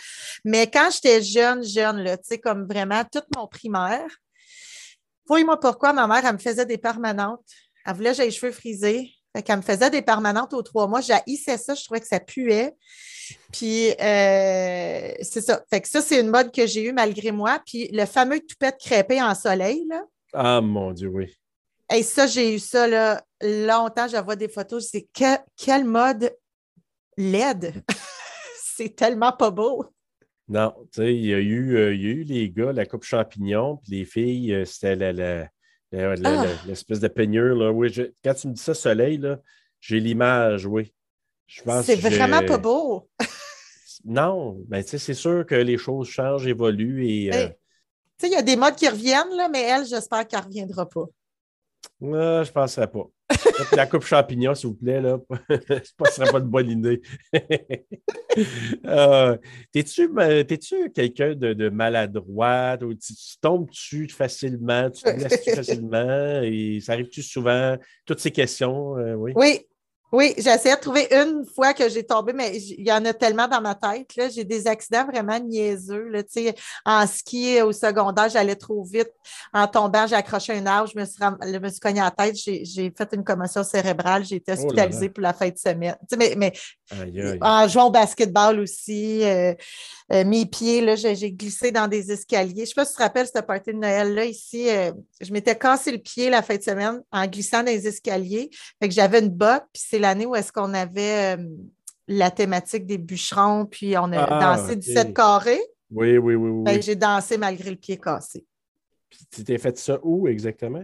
Mais 0.46 0.70
quand 0.70 0.90
j'étais 0.92 1.24
jeune, 1.24 1.64
jeune, 1.64 2.04
tu 2.04 2.18
sais, 2.24 2.40
comme 2.40 2.68
vraiment 2.68 3.02
toute 3.12 3.26
mon 3.36 3.48
primaire, 3.48 4.06
voyez-moi 5.28 5.60
pourquoi 5.60 5.94
ma 5.94 6.08
mère, 6.08 6.26
elle 6.26 6.34
me 6.34 6.38
faisait 6.40 6.66
des 6.66 6.78
permanentes. 6.78 7.46
Elle 7.86 7.96
voulait 7.96 8.12
que 8.12 8.18
j'aie 8.18 8.26
les 8.26 8.32
cheveux 8.32 8.52
frisés. 8.52 9.12
Fait 9.36 9.42
qu'elle 9.42 9.58
me 9.58 9.62
faisait 9.62 9.90
des 9.90 10.02
permanentes 10.02 10.54
aux 10.54 10.62
trois 10.62 10.88
mois. 10.88 11.02
J'haïssais 11.02 11.58
ça. 11.58 11.74
Je 11.74 11.84
trouvais 11.84 12.00
que 12.00 12.08
ça 12.08 12.20
puait. 12.20 12.76
Puis, 13.52 13.92
euh, 14.00 15.12
c'est 15.22 15.42
ça. 15.42 15.64
Fait 15.70 15.82
que 15.82 15.88
ça, 15.88 16.02
c'est 16.02 16.20
une 16.20 16.30
mode 16.30 16.52
que 16.52 16.68
j'ai 16.68 16.84
eue 16.84 16.94
malgré 16.94 17.32
moi. 17.32 17.60
Puis, 17.66 17.88
le 17.92 18.06
fameux 18.06 18.40
toupette 18.40 18.78
crêpé 18.80 19.22
en 19.22 19.34
soleil, 19.34 19.86
là. 19.90 20.04
Ah, 20.34 20.62
mon 20.62 20.92
Dieu, 20.92 21.08
oui. 21.08 21.36
Et 21.92 22.04
ça, 22.04 22.28
j'ai 22.28 22.56
eu 22.56 22.60
ça, 22.60 22.88
là, 22.88 23.24
longtemps. 23.42 24.08
Je 24.08 24.18
vois 24.18 24.36
des 24.36 24.50
photos. 24.50 24.84
Je 24.84 24.90
sais, 24.90 25.08
que, 25.14 25.38
quelle 25.58 25.86
mode 25.86 26.36
laide. 27.18 27.84
c'est 28.78 28.96
tellement 28.96 29.32
pas 29.32 29.52
beau. 29.52 29.86
Non, 30.50 30.74
tu 30.92 31.02
sais, 31.02 31.16
il 31.16 31.26
y, 31.26 31.34
a 31.34 31.40
eu, 31.40 31.78
euh, 31.78 31.96
il 31.96 32.02
y 32.02 32.08
a 32.08 32.12
eu 32.12 32.24
les 32.24 32.50
gars, 32.50 32.74
la 32.74 32.86
coupe 32.86 33.04
champignon, 33.04 33.78
puis 33.78 33.92
les 33.94 34.06
filles, 34.06 34.54
euh, 34.54 34.66
c'était 34.66 34.96
la 35.14 35.50
ah! 35.96 36.46
L'espèce 36.66 37.00
de 37.00 37.08
peignure, 37.08 37.56
là. 37.56 37.72
Oui, 37.72 37.94
quand 38.24 38.34
tu 38.34 38.48
me 38.48 38.54
dis 38.54 38.62
ça, 38.62 38.74
soleil, 38.74 39.18
là, 39.18 39.40
j'ai 39.80 40.00
l'image, 40.00 40.66
oui. 40.66 40.94
C'est 41.48 41.96
vraiment 41.96 42.44
pas 42.44 42.58
beau. 42.58 43.10
non, 44.06 44.56
mais 44.70 44.84
ben, 44.84 45.00
c'est 45.00 45.14
sûr 45.14 45.46
que 45.46 45.56
les 45.56 45.78
choses 45.78 46.10
changent, 46.10 46.48
évoluent 46.48 47.08
et. 47.08 47.34
Euh, 47.34 47.50
il 48.24 48.30
y 48.30 48.36
a 48.36 48.42
des 48.42 48.56
modes 48.56 48.76
qui 48.76 48.88
reviennent, 48.88 49.36
là, 49.36 49.50
mais 49.50 49.64
elle, 49.64 49.86
j'espère 49.86 50.26
qu'elle 50.26 50.40
ne 50.40 50.46
reviendra 50.46 50.88
pas. 50.88 51.06
je 52.02 52.08
ne 52.08 52.52
penserais 52.52 52.90
pas. 52.90 53.04
La 53.76 53.86
coupe 53.86 54.04
champignon, 54.04 54.56
s'il 54.56 54.70
vous 54.70 54.76
plaît, 54.76 55.02
là. 55.02 55.20
ce 55.50 55.56
ne 55.56 56.10
serait 56.10 56.32
pas 56.32 56.40
une 56.40 56.46
bonne 56.46 56.70
idée. 56.70 57.02
euh, 58.86 59.38
T'es-tu 59.72 60.92
quelqu'un 60.94 61.36
de, 61.36 61.70
maladroit? 61.70 62.78
Ou 62.82 62.94
tu, 62.94 63.14
tombes 63.42 63.70
dessus 63.70 64.08
facilement? 64.10 64.90
Tu 64.90 65.04
te 65.04 65.10
laisses 65.10 65.44
facilement? 65.56 66.42
Et 66.44 66.80
ça 66.82 66.94
arrive-tu 66.94 67.22
souvent? 67.22 67.78
Toutes 68.06 68.20
ces 68.20 68.32
questions, 68.32 68.98
euh, 68.98 69.14
oui? 69.14 69.34
Oui, 69.36 69.66
oui, 70.14 70.32
essayé 70.38 70.76
de 70.76 70.80
trouver 70.80 71.08
une 71.12 71.44
fois 71.44 71.74
que 71.74 71.90
j'ai 71.90 72.04
tombé, 72.04 72.34
mais 72.34 72.56
il 72.56 72.86
y 72.86 72.92
en 72.94 73.04
a 73.04 73.14
tellement 73.14 73.48
dans 73.48 73.62
ma 73.62 73.74
tête. 73.74 74.08
J'ai 74.32 74.44
des 74.44 74.68
accidents 74.68 75.08
vraiment 75.08 75.40
niaiseux. 75.40 76.08
Là, 76.08 76.22
en 76.86 77.08
ski 77.08 77.60
au 77.64 77.72
secondaire, 77.72 78.30
j'allais 78.30 78.56
trop 78.56 78.84
vite. 78.84 79.10
En 79.52 79.68
tombant, 79.68 80.06
j'ai 80.06 80.16
accroché 80.16 80.54
un 80.54 80.68
arbre, 80.68 80.88
je 80.94 81.00
me 81.00 81.06
suis, 81.06 81.18
je 81.20 81.58
me 81.58 81.68
suis 81.68 81.80
cogné 81.80 82.00
à 82.00 82.06
la 82.06 82.12
tête, 82.12 82.36
j'ai 82.36 82.94
fait 82.96 83.10
une 83.14 83.24
commotion 83.24 83.64
cérébrale, 83.64 84.24
j'ai 84.24 84.36
été 84.36 84.54
oh 84.56 84.60
hospitalisée 84.60 85.10
pour 85.10 85.24
la 85.24 85.34
fin 85.34 85.50
de 85.50 85.58
semaine. 85.58 85.96
mais, 86.16 86.36
mais 86.38 86.54
en 87.42 87.68
jouant 87.68 87.88
au 87.88 87.92
basketball 87.92 88.60
aussi, 88.60 89.24
euh, 89.24 89.56
euh, 90.12 90.24
mes 90.26 90.46
pieds, 90.46 90.96
j'ai 90.96 91.32
glissé 91.32 91.72
dans 91.72 91.88
des 91.88 92.12
escaliers. 92.12 92.54
Je 92.54 92.62
ne 92.62 92.66
sais 92.66 92.74
pas 92.76 92.86
si 92.86 92.92
tu 92.92 92.98
te 92.98 93.04
rappelles 93.04 93.26
cette 93.26 93.48
partie 93.48 93.74
de 93.74 93.78
Noël-là 93.78 94.26
ici. 94.26 94.70
Euh, 94.70 94.92
je 95.22 95.32
m'étais 95.34 95.58
cassé 95.58 95.92
le 95.92 95.98
pied 95.98 96.30
la 96.30 96.44
fin 96.44 96.56
de 96.56 96.62
semaine 96.62 97.02
en 97.12 97.26
glissant 97.26 97.60
dans 97.64 97.72
les 97.72 97.88
escaliers. 97.88 98.50
Fait 98.80 98.90
que 98.90 98.94
j'avais 98.94 99.20
une 99.20 99.30
botte, 99.30 99.64
puis 99.74 99.84
c'est 99.90 100.00
l'année 100.04 100.26
où 100.26 100.36
est-ce 100.36 100.52
qu'on 100.52 100.74
avait 100.74 101.38
euh, 101.38 101.44
la 102.08 102.30
thématique 102.30 102.86
des 102.86 102.98
bûcherons, 102.98 103.66
puis 103.66 103.98
on 103.98 104.12
a 104.12 104.24
ah, 104.24 104.56
dansé 104.58 104.76
du 104.76 104.94
7 104.94 105.14
carré. 105.14 105.60
Oui, 105.90 106.18
oui, 106.18 106.36
oui. 106.36 106.50
oui. 106.50 106.82
J'ai 106.82 106.96
dansé 106.96 107.38
malgré 107.38 107.70
le 107.70 107.76
pied 107.78 107.98
cassé. 107.98 108.46
Puis 109.10 109.20
tu 109.32 109.44
t'es 109.44 109.58
fait 109.58 109.78
ça 109.78 110.00
où 110.04 110.28
exactement? 110.28 110.84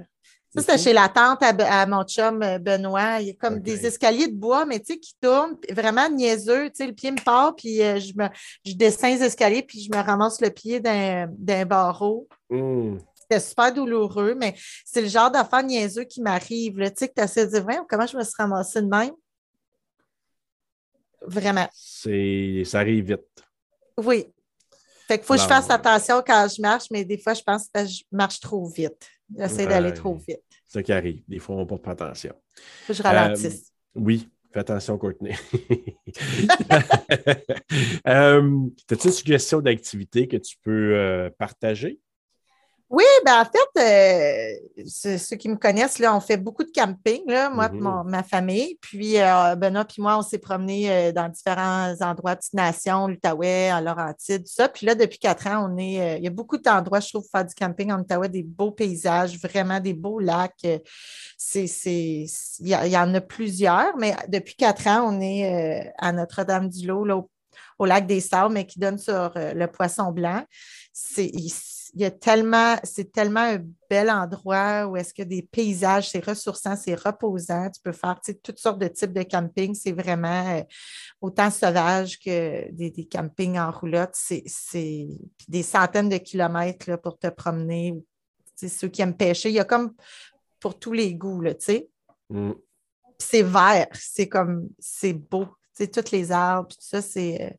Ça, 0.56 0.62
c'était 0.62 0.78
chez 0.80 0.94
la 0.94 1.10
tante 1.10 1.44
à, 1.44 1.86
mon 1.86 2.04
chum 2.04 2.42
euh, 2.42 2.58
Benoît. 2.58 3.22
Il 3.22 3.28
y 3.28 3.30
a 3.30 3.34
comme 3.34 3.60
des 3.60 3.86
escaliers 3.86 4.28
de 4.28 4.36
bois, 4.36 4.66
mais 4.66 4.80
tu 4.80 4.94
sais, 4.94 5.00
qui 5.00 5.14
tournent, 5.22 5.56
vraiment 5.70 6.10
niaiseux. 6.10 6.70
Tu 6.70 6.76
sais, 6.76 6.88
le 6.88 6.94
pied 6.94 7.12
me 7.12 7.24
part, 7.24 7.56
puis 7.56 7.84
euh, 7.84 8.00
je, 8.00 8.14
me, 8.16 8.28
je 8.66 8.74
descends 8.74 9.10
les 9.10 9.22
escaliers, 9.22 9.62
puis 9.62 9.80
je 9.80 9.96
me 9.96 10.04
ramasse 10.04 10.42
le 10.42 10.50
pied 10.50 10.80
d'un 10.80 11.66
barreau. 11.66 12.28
Hmm. 12.50 12.98
C'était 13.30 13.46
super 13.46 13.72
douloureux, 13.72 14.34
mais 14.34 14.56
c'est 14.86 15.02
le 15.02 15.08
genre 15.08 15.30
d'affaire 15.30 15.62
niaiseux 15.62 16.06
qui 16.06 16.20
m'arrive. 16.22 16.76
Tu 16.78 16.92
sais, 16.96 17.08
que 17.10 17.14
tu 17.14 17.22
as 17.22 17.46
de 17.46 17.60
dire, 17.60 17.84
comment 17.88 18.08
je 18.08 18.18
me 18.18 18.24
suis 18.24 18.34
ramassée 18.36 18.82
de 18.82 18.88
même? 18.88 19.12
Vraiment. 21.22 21.68
Ça 21.74 22.80
arrive 22.80 23.06
vite. 23.06 23.44
Oui. 23.98 24.26
Fait 25.08 25.18
qu'il 25.18 25.26
faut 25.26 25.36
que 25.36 25.42
je 25.42 25.46
fasse 25.46 25.70
attention 25.70 26.24
quand 26.26 26.48
je 26.56 26.62
marche, 26.62 26.86
mais 26.92 27.06
des 27.06 27.20
fois, 27.20 27.34
je 27.34 27.42
pense 27.44 27.68
que 27.68 27.86
je 27.86 28.04
marche 28.12 28.40
trop 28.40 28.68
vite. 28.68 29.08
J'essaie 29.38 29.68
d'aller 29.68 29.94
trop 29.94 30.16
vite. 30.16 30.42
C'est 30.66 30.80
ça 30.80 30.84
qui 30.84 30.92
arrive. 30.92 31.22
Des 31.28 31.40
fois, 31.40 31.56
on 31.56 31.60
ne 31.60 31.66
porte 31.66 31.84
pas 31.84 31.92
attention. 31.92 32.34
Faut 32.86 32.94
que 32.94 32.94
je 32.94 33.04
ralentisse. 33.04 33.72
Euh, 33.96 34.02
oui, 34.02 34.30
fais 34.52 34.60
attention, 34.60 34.98
Courtney. 34.98 35.36
euh, 38.08 38.68
As-tu 38.92 39.08
une 39.08 39.14
suggestion 39.14 39.62
d'activité 39.62 40.28
que 40.28 40.38
tu 40.38 40.58
peux 40.64 40.96
euh, 40.96 41.30
partager? 41.38 42.00
Oui, 42.90 43.04
ben 43.24 43.42
en 43.42 43.46
fait, 43.46 44.58
euh, 44.82 45.18
ceux 45.20 45.36
qui 45.36 45.48
me 45.48 45.58
connaissent, 45.58 46.00
là, 46.00 46.16
on 46.16 46.20
fait 46.20 46.38
beaucoup 46.38 46.64
de 46.64 46.72
camping, 46.72 47.22
là, 47.28 47.52
moi 47.52 47.70
et 47.72 47.78
mm-hmm. 47.78 48.10
ma 48.10 48.24
famille. 48.24 48.80
Puis 48.82 49.22
euh, 49.22 49.56
Benoît 49.56 49.86
puis 49.86 50.02
moi, 50.02 50.18
on 50.18 50.24
s'est 50.24 50.40
promenés 50.40 50.92
euh, 50.92 51.12
dans 51.12 51.30
différents 51.30 51.94
endroits 52.02 52.34
de 52.34 52.42
nation, 52.54 53.08
l'Outaouais, 53.08 53.72
en 53.72 53.82
Laurentide, 53.82 54.44
tout 54.44 54.52
ça. 54.52 54.70
Puis 54.70 54.88
là, 54.88 54.96
depuis 54.96 55.20
quatre 55.20 55.46
ans, 55.46 55.70
on 55.70 55.78
est. 55.78 56.18
il 56.18 56.24
y 56.24 56.28
a 56.28 56.32
beaucoup 56.32 56.58
d'endroits, 56.58 57.00
je 57.00 57.10
trouve, 57.10 57.22
pour 57.22 57.32
faire 57.32 57.46
du 57.46 57.54
camping 57.54 57.92
en 57.92 58.00
Outaouais, 58.00 58.28
des 58.28 58.42
beaux 58.42 58.72
paysages, 58.72 59.38
vraiment 59.38 59.80
des 59.80 59.94
beaux 59.94 60.20
lacs. 60.20 60.66
C'est, 61.38 61.66
il, 61.86 62.68
y, 62.68 62.98
en 62.98 63.14
a 63.14 63.22
plusieurs, 63.22 63.96
mais 63.98 64.16
depuis 64.28 64.56
quatre 64.56 64.88
ans, 64.88 65.14
on 65.14 65.22
est 65.22 65.94
à 66.00 66.12
Notre-Dame-du-Lot, 66.12 67.08
au, 67.12 67.30
au, 67.78 67.86
lac 67.86 68.08
des 68.08 68.20
Sables, 68.20 68.54
mais 68.56 68.66
qui 68.66 68.80
donne 68.80 68.98
sur 68.98 69.32
le 69.36 69.66
Poisson 69.68 70.12
Blanc. 70.12 70.44
C'est 70.92 71.32
il 71.94 72.02
y 72.02 72.06
a 72.06 72.12
tellement, 72.12 72.76
c'est 72.84 73.12
tellement 73.12 73.42
un 73.42 73.64
bel 73.90 74.10
endroit 74.10 74.88
où 74.88 74.96
est-ce 74.96 75.14
que 75.14 75.24
des 75.24 75.42
paysages, 75.42 76.10
c'est 76.10 76.24
ressourçant, 76.24 76.76
c'est 76.76 76.96
reposant. 76.96 77.70
Tu 77.70 77.82
peux 77.82 77.92
faire 77.92 78.20
toutes 78.44 78.60
sortes 78.60 78.80
de 78.80 78.88
types 78.88 79.14
de 79.14 79.24
camping. 79.24 79.74
C'est 79.74 79.92
vraiment 79.92 80.58
euh, 80.58 80.64
autant 81.22 81.50
sauvage 81.50 82.20
que 82.20 82.72
des, 82.72 83.06
campings 83.06 83.58
en 83.58 83.72
roulotte. 83.72 84.14
C'est 84.14 85.08
des 85.48 85.64
centaines 85.64 86.10
de 86.10 86.18
kilomètres 86.18 86.90
là, 86.90 86.98
pour 86.98 87.18
te 87.18 87.28
promener. 87.28 87.96
Ceux 88.56 88.90
qui 88.90 89.02
aiment 89.02 89.16
pêcher, 89.16 89.50
il 89.50 89.56
y 89.56 89.60
a 89.60 89.66
comme 89.66 89.94
pour 90.60 90.78
tous 90.78 90.94
les 90.94 91.16
goûts, 91.16 91.44
tu 91.44 91.56
sais. 91.60 91.90
Mm. 92.30 92.52
C'est 93.18 93.44
vert, 93.44 93.88
c'est 93.94 94.30
comme, 94.30 94.70
c'est 94.78 95.14
beau. 95.14 95.48
toutes 95.78 96.12
les 96.12 96.32
arbres, 96.32 96.70
tout 96.70 96.78
ça, 96.80 97.02
c'est 97.02 97.42
euh, 97.42 97.50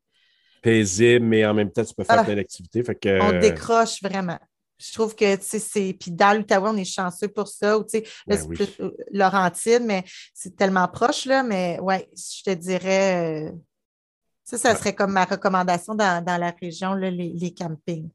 paisible, 0.60 1.24
mais 1.24 1.44
en 1.44 1.54
même 1.54 1.70
temps, 1.70 1.84
tu 1.84 1.94
peux 1.94 2.04
faire 2.04 2.20
ah, 2.20 2.24
plein 2.24 2.36
d'activités. 2.36 2.82
On 3.20 3.38
décroche 3.38 4.02
vraiment. 4.02 4.38
Je 4.78 4.92
trouve 4.94 5.14
que, 5.14 5.36
c'est. 5.40 5.94
Puis 5.98 6.10
dans 6.10 6.36
l'Outaouais, 6.36 6.70
on 6.70 6.76
est 6.76 6.84
chanceux 6.84 7.28
pour 7.28 7.48
ça. 7.48 7.76
Ou, 7.76 7.84
tu 7.84 7.98
sais, 7.98 8.04
ben 8.26 8.38
c'est 8.38 8.48
plus 8.48 8.80
euh, 8.80 8.90
Laurentide, 9.12 9.82
mais 9.84 10.04
c'est 10.32 10.56
tellement 10.56 10.88
proche, 10.88 11.26
là. 11.26 11.42
Mais 11.42 11.78
ouais, 11.80 12.08
je 12.16 12.50
te 12.50 12.54
dirais. 12.54 13.50
Euh, 13.50 13.52
ça, 14.42 14.56
ça 14.56 14.74
serait 14.74 14.94
comme 14.94 15.12
ma 15.12 15.26
recommandation 15.26 15.94
dans, 15.94 16.24
la 16.26 16.54
région, 16.60 16.94
les, 16.94 17.54
campings. 17.54 18.08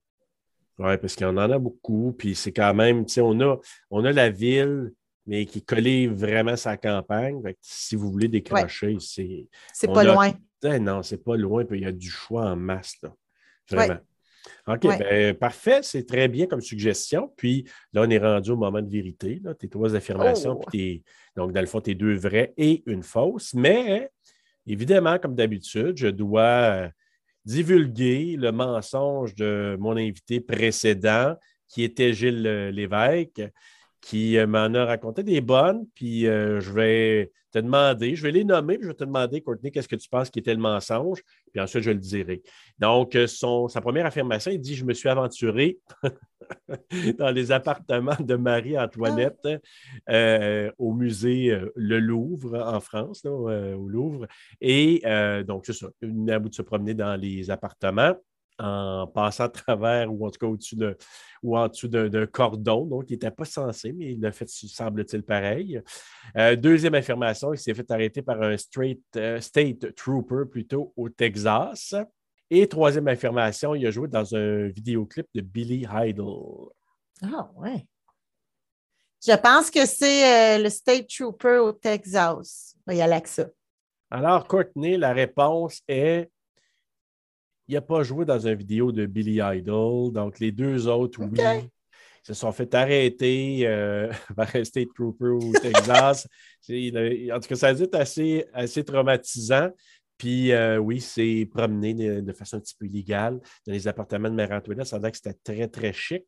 Oui, 0.79 0.97
parce 0.97 1.15
qu'on 1.15 1.37
en 1.37 1.51
a 1.51 1.59
beaucoup. 1.59 2.13
Puis 2.17 2.35
c'est 2.35 2.51
quand 2.51 2.73
même, 2.73 3.05
tu 3.05 3.13
sais, 3.13 3.21
on 3.21 3.39
a, 3.39 3.57
on 3.91 4.03
a 4.03 4.11
la 4.11 4.29
ville, 4.29 4.91
mais 5.25 5.45
qui 5.45 5.59
est 5.59 6.07
vraiment 6.07 6.55
sa 6.55 6.77
campagne. 6.77 7.41
si 7.61 7.95
vous 7.95 8.11
voulez 8.11 8.27
décrocher, 8.27 8.97
c'est. 8.99 9.47
C'est 9.73 9.87
pas 9.87 10.03
loin. 10.03 10.31
Non, 10.63 10.79
non, 10.79 11.03
c'est 11.03 11.23
pas 11.23 11.35
loin, 11.35 11.65
puis 11.65 11.79
il 11.79 11.83
y 11.83 11.87
a 11.87 11.91
du 11.91 12.09
choix 12.09 12.45
en 12.45 12.55
masse, 12.55 12.95
là. 13.01 13.13
Vraiment. 13.69 13.99
OK, 14.67 14.81
ben, 14.81 15.35
parfait, 15.35 15.79
c'est 15.81 16.05
très 16.05 16.27
bien 16.27 16.45
comme 16.45 16.61
suggestion. 16.61 17.31
Puis 17.35 17.67
là, 17.93 18.03
on 18.03 18.09
est 18.09 18.19
rendu 18.19 18.51
au 18.51 18.55
moment 18.55 18.81
de 18.81 18.89
vérité. 18.89 19.39
Là, 19.43 19.55
tes 19.55 19.67
trois 19.67 19.95
affirmations, 19.95 20.59
oh! 20.59 20.65
puis 20.69 21.03
donc 21.35 21.51
dans 21.51 21.61
le 21.61 21.67
fond, 21.67 21.81
tes 21.81 21.95
deux 21.95 22.15
vraies 22.15 22.53
et 22.57 22.83
une 22.85 23.01
fausse. 23.03 23.53
Mais 23.55 24.11
évidemment, 24.67 25.17
comme 25.17 25.35
d'habitude, 25.35 25.97
je 25.97 26.07
dois 26.07 26.41
euh, 26.41 26.89
divulguer 27.43 28.35
le 28.37 28.51
mensonge 28.51 29.35
de 29.35 29.77
mon 29.79 29.97
invité 29.97 30.41
précédent, 30.41 31.35
qui 31.67 31.83
était 31.83 32.13
Gilles 32.13 32.45
euh, 32.45 32.71
Lévesque 32.71 33.41
qui 34.05 34.37
euh, 34.37 34.45
m'en 34.45 34.71
a 34.75 34.85
raconté 34.85 35.23
des 35.23 35.41
bonnes, 35.41 35.87
puis 35.95 36.27
euh, 36.27 36.59
je 36.59 36.71
vais 36.71 37.31
te 37.51 37.57
demander, 37.57 38.15
je 38.15 38.21
vais 38.21 38.31
les 38.31 38.43
nommer, 38.43 38.77
puis 38.77 38.83
je 38.83 38.89
vais 38.89 38.95
te 38.95 39.03
demander, 39.03 39.41
Courtney, 39.41 39.71
qu'est-ce 39.71 39.87
que 39.87 39.95
tu 39.95 40.07
penses 40.07 40.29
qui 40.29 40.37
était 40.37 40.53
le 40.53 40.59
mensonge, 40.59 41.23
puis 41.51 41.59
ensuite 41.59 41.81
je 41.81 41.89
le 41.89 41.97
dirai. 41.97 42.43
Donc, 42.77 43.15
euh, 43.15 43.25
son, 43.25 43.67
sa 43.67 43.81
première 43.81 44.05
affirmation, 44.05 44.51
il 44.51 44.61
dit 44.61 44.75
Je 44.75 44.85
me 44.85 44.93
suis 44.93 45.09
aventuré 45.09 45.79
dans 47.17 47.31
les 47.31 47.51
appartements 47.51 48.17
de 48.19 48.35
Marie-Antoinette 48.35 49.47
au 50.77 50.93
musée 50.93 51.59
Le 51.75 51.99
Louvre 51.99 52.59
en 52.59 52.79
France, 52.81 53.25
au 53.25 53.87
Louvre. 53.87 54.27
Et 54.61 55.01
donc, 55.47 55.65
c'est 55.65 55.73
ça, 55.73 55.87
une 56.01 56.29
à 56.29 56.37
bout 56.37 56.49
de 56.49 56.53
se 56.53 56.61
promener 56.61 56.93
dans 56.93 57.15
les 57.15 57.49
appartements 57.49 58.13
en 58.57 59.07
passant 59.07 59.45
à 59.45 59.49
travers 59.49 60.11
ou 60.11 60.25
en 60.25 60.29
tout 60.29 60.39
cas 60.39 60.47
au-dessus 60.47 60.75
de 60.75 60.97
ou 61.43 61.57
en 61.57 61.67
dessous 61.67 61.87
d'un 61.87 62.25
cordon, 62.25 62.85
donc 62.85 63.05
il 63.09 63.13
n'était 63.13 63.31
pas 63.31 63.45
censé, 63.45 63.93
mais 63.93 64.13
il 64.13 64.21
l'a 64.21 64.31
fait, 64.31 64.49
semble-t-il, 64.49 65.23
pareil. 65.23 65.81
Euh, 66.37 66.55
deuxième 66.55 66.95
affirmation, 66.95 67.53
il 67.53 67.59
s'est 67.59 67.73
fait 67.73 67.89
arrêter 67.91 68.21
par 68.21 68.41
un 68.41 68.57
straight, 68.57 69.03
euh, 69.15 69.39
state 69.39 69.93
trooper 69.95 70.45
plutôt 70.49 70.93
au 70.95 71.09
Texas. 71.09 71.93
Et 72.49 72.67
troisième 72.67 73.07
affirmation, 73.07 73.75
il 73.75 73.85
a 73.85 73.91
joué 73.91 74.07
dans 74.07 74.35
un 74.35 74.67
vidéoclip 74.67 75.27
de 75.33 75.41
Billy 75.41 75.85
Idol. 75.91 76.69
Ah 77.21 77.49
ouais. 77.55 77.85
Je 79.25 79.35
pense 79.35 79.71
que 79.71 79.85
c'est 79.85 80.57
euh, 80.57 80.63
le 80.63 80.69
State 80.69 81.07
Trooper 81.07 81.57
au 81.57 81.71
Texas. 81.71 82.75
Il 82.87 82.97
y 82.97 83.01
a. 83.01 83.21
Alors, 84.11 84.47
Courtney, 84.47 84.97
la 84.97 85.13
réponse 85.13 85.81
est 85.87 86.29
il 87.67 87.75
n'a 87.75 87.81
pas 87.81 88.03
joué 88.03 88.25
dans 88.25 88.39
une 88.39 88.55
vidéo 88.55 88.91
de 88.91 89.05
Billy 89.05 89.39
Idol. 89.41 90.11
Donc, 90.11 90.39
les 90.39 90.51
deux 90.51 90.87
autres, 90.87 91.19
oui, 91.21 91.69
se 92.23 92.33
sont 92.33 92.51
fait 92.51 92.73
arrêter 92.73 93.61
euh, 93.67 94.11
par 94.35 94.55
un 94.55 94.63
State 94.63 94.89
Trooper 94.95 95.27
au 95.27 95.51
Texas. 95.53 96.27
en 96.69 97.39
tout 97.39 97.47
cas, 97.47 97.55
ça 97.55 97.67
a 97.67 97.71
été 97.71 97.97
assez, 97.97 98.45
assez 98.53 98.83
traumatisant. 98.83 99.69
Puis 100.17 100.51
euh, 100.53 100.77
oui, 100.77 101.01
c'est 101.01 101.47
promené 101.53 101.93
de, 101.93 102.33
façon 102.33 102.57
un 102.57 102.59
petit 102.61 102.75
peu 102.79 102.85
illégale 102.85 103.39
dans 103.67 103.73
les 103.73 103.87
appartements 103.87 104.29
de 104.29 104.35
Marie-Antoinette. 104.35 104.87
Ça 104.87 104.99
a 105.01 105.11
que 105.11 105.17
c'était 105.17 105.33
très, 105.43 105.67
très 105.67 105.93
chic. 105.93 106.25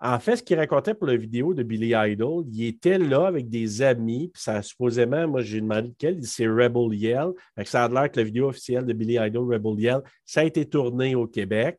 En 0.00 0.18
fait, 0.18 0.36
ce 0.36 0.42
qu'il 0.42 0.58
racontait 0.58 0.92
pour 0.94 1.06
la 1.06 1.16
vidéo 1.16 1.54
de 1.54 1.62
Billy 1.62 1.92
Idol, 1.94 2.44
il 2.52 2.66
était 2.66 2.98
là 2.98 3.26
avec 3.26 3.48
des 3.48 3.80
amis, 3.80 4.30
puis 4.32 4.42
ça 4.42 4.60
supposément, 4.60 5.26
moi 5.28 5.40
j'ai 5.40 5.60
demandé 5.60 5.88
lequel, 5.88 6.22
c'est 6.24 6.46
Rebel 6.46 6.92
Yell. 6.92 7.30
ça 7.64 7.84
a 7.84 7.88
l'air 7.88 8.10
que 8.10 8.18
la 8.18 8.24
vidéo 8.24 8.48
officielle 8.48 8.84
de 8.84 8.92
Billy 8.92 9.16
Idol, 9.18 9.52
Rebel 9.52 9.80
Yell, 9.80 10.00
ça 10.24 10.40
a 10.40 10.44
été 10.44 10.66
tourné 10.66 11.14
au 11.14 11.26
Québec. 11.26 11.78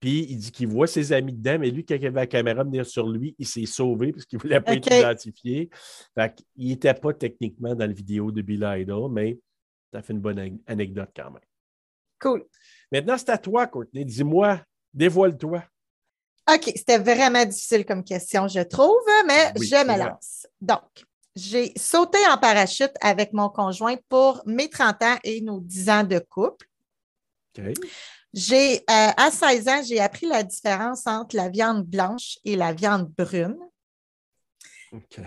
Puis 0.00 0.26
il 0.30 0.38
dit 0.38 0.52
qu'il 0.52 0.68
voit 0.68 0.86
ses 0.86 1.12
amis 1.12 1.32
dedans, 1.32 1.58
mais 1.58 1.70
lui, 1.70 1.84
quand 1.84 1.96
il 1.96 2.06
avait 2.06 2.20
la 2.20 2.26
caméra 2.26 2.62
venir 2.62 2.86
sur 2.86 3.08
lui, 3.08 3.34
il 3.38 3.46
s'est 3.46 3.66
sauvé 3.66 4.12
parce 4.12 4.24
qu'il 4.24 4.38
ne 4.38 4.42
voulait 4.42 4.60
pas 4.60 4.74
être 4.74 4.86
identifié. 4.86 5.68
Fait 6.14 6.34
il 6.56 6.68
n'était 6.68 6.94
pas 6.94 7.12
techniquement 7.12 7.74
dans 7.74 7.86
la 7.86 7.92
vidéo 7.92 8.30
de 8.30 8.40
Billy 8.40 8.82
Idol, 8.82 9.10
mais 9.10 9.38
ça 9.92 10.02
fait 10.02 10.12
une 10.12 10.20
bonne 10.20 10.58
anecdote 10.66 11.10
quand 11.14 11.30
même. 11.32 11.42
Cool. 12.20 12.44
Maintenant, 12.92 13.18
c'est 13.18 13.30
à 13.30 13.38
toi, 13.38 13.66
Courtney. 13.66 14.04
Dis-moi, 14.04 14.60
dévoile-toi. 14.92 15.64
OK, 16.48 16.72
c'était 16.74 16.98
vraiment 16.98 17.44
difficile 17.44 17.84
comme 17.84 18.02
question, 18.02 18.48
je 18.48 18.60
trouve, 18.60 19.02
mais 19.26 19.52
je 19.56 19.86
me 19.86 19.98
lance. 19.98 20.46
Donc, 20.60 21.04
j'ai 21.36 21.72
sauté 21.76 22.18
en 22.30 22.38
parachute 22.38 22.92
avec 23.00 23.32
mon 23.32 23.48
conjoint 23.48 23.96
pour 24.08 24.42
mes 24.46 24.68
30 24.68 25.02
ans 25.02 25.16
et 25.24 25.40
nos 25.40 25.60
10 25.60 25.90
ans 25.90 26.04
de 26.04 26.18
couple. 26.18 26.66
J'ai, 28.34 28.78
euh, 28.78 29.10
à 29.16 29.30
16 29.30 29.68
ans, 29.68 29.82
j'ai 29.86 30.00
appris 30.00 30.26
la 30.26 30.42
différence 30.42 31.06
entre 31.06 31.36
la 31.36 31.48
viande 31.48 31.84
blanche 31.84 32.38
et 32.44 32.56
la 32.56 32.72
viande 32.72 33.10
brune. 33.16 33.56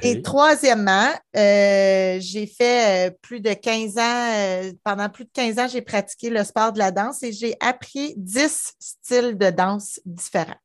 Et 0.01 0.23
troisièmement, 0.23 1.11
euh, 1.35 2.17
j'ai 2.19 2.47
fait 2.47 3.09
euh, 3.09 3.11
plus 3.21 3.41
de 3.41 3.53
15 3.53 3.97
ans, 3.99 4.71
pendant 4.83 5.07
plus 5.07 5.25
de 5.25 5.29
15 5.31 5.59
ans, 5.59 5.67
j'ai 5.67 5.83
pratiqué 5.83 6.31
le 6.31 6.43
sport 6.43 6.73
de 6.73 6.79
la 6.79 6.89
danse 6.89 7.21
et 7.21 7.31
j'ai 7.31 7.55
appris 7.59 8.15
10 8.17 8.73
styles 8.79 9.37
de 9.37 9.51
danse 9.51 9.99
différents. 10.03 10.57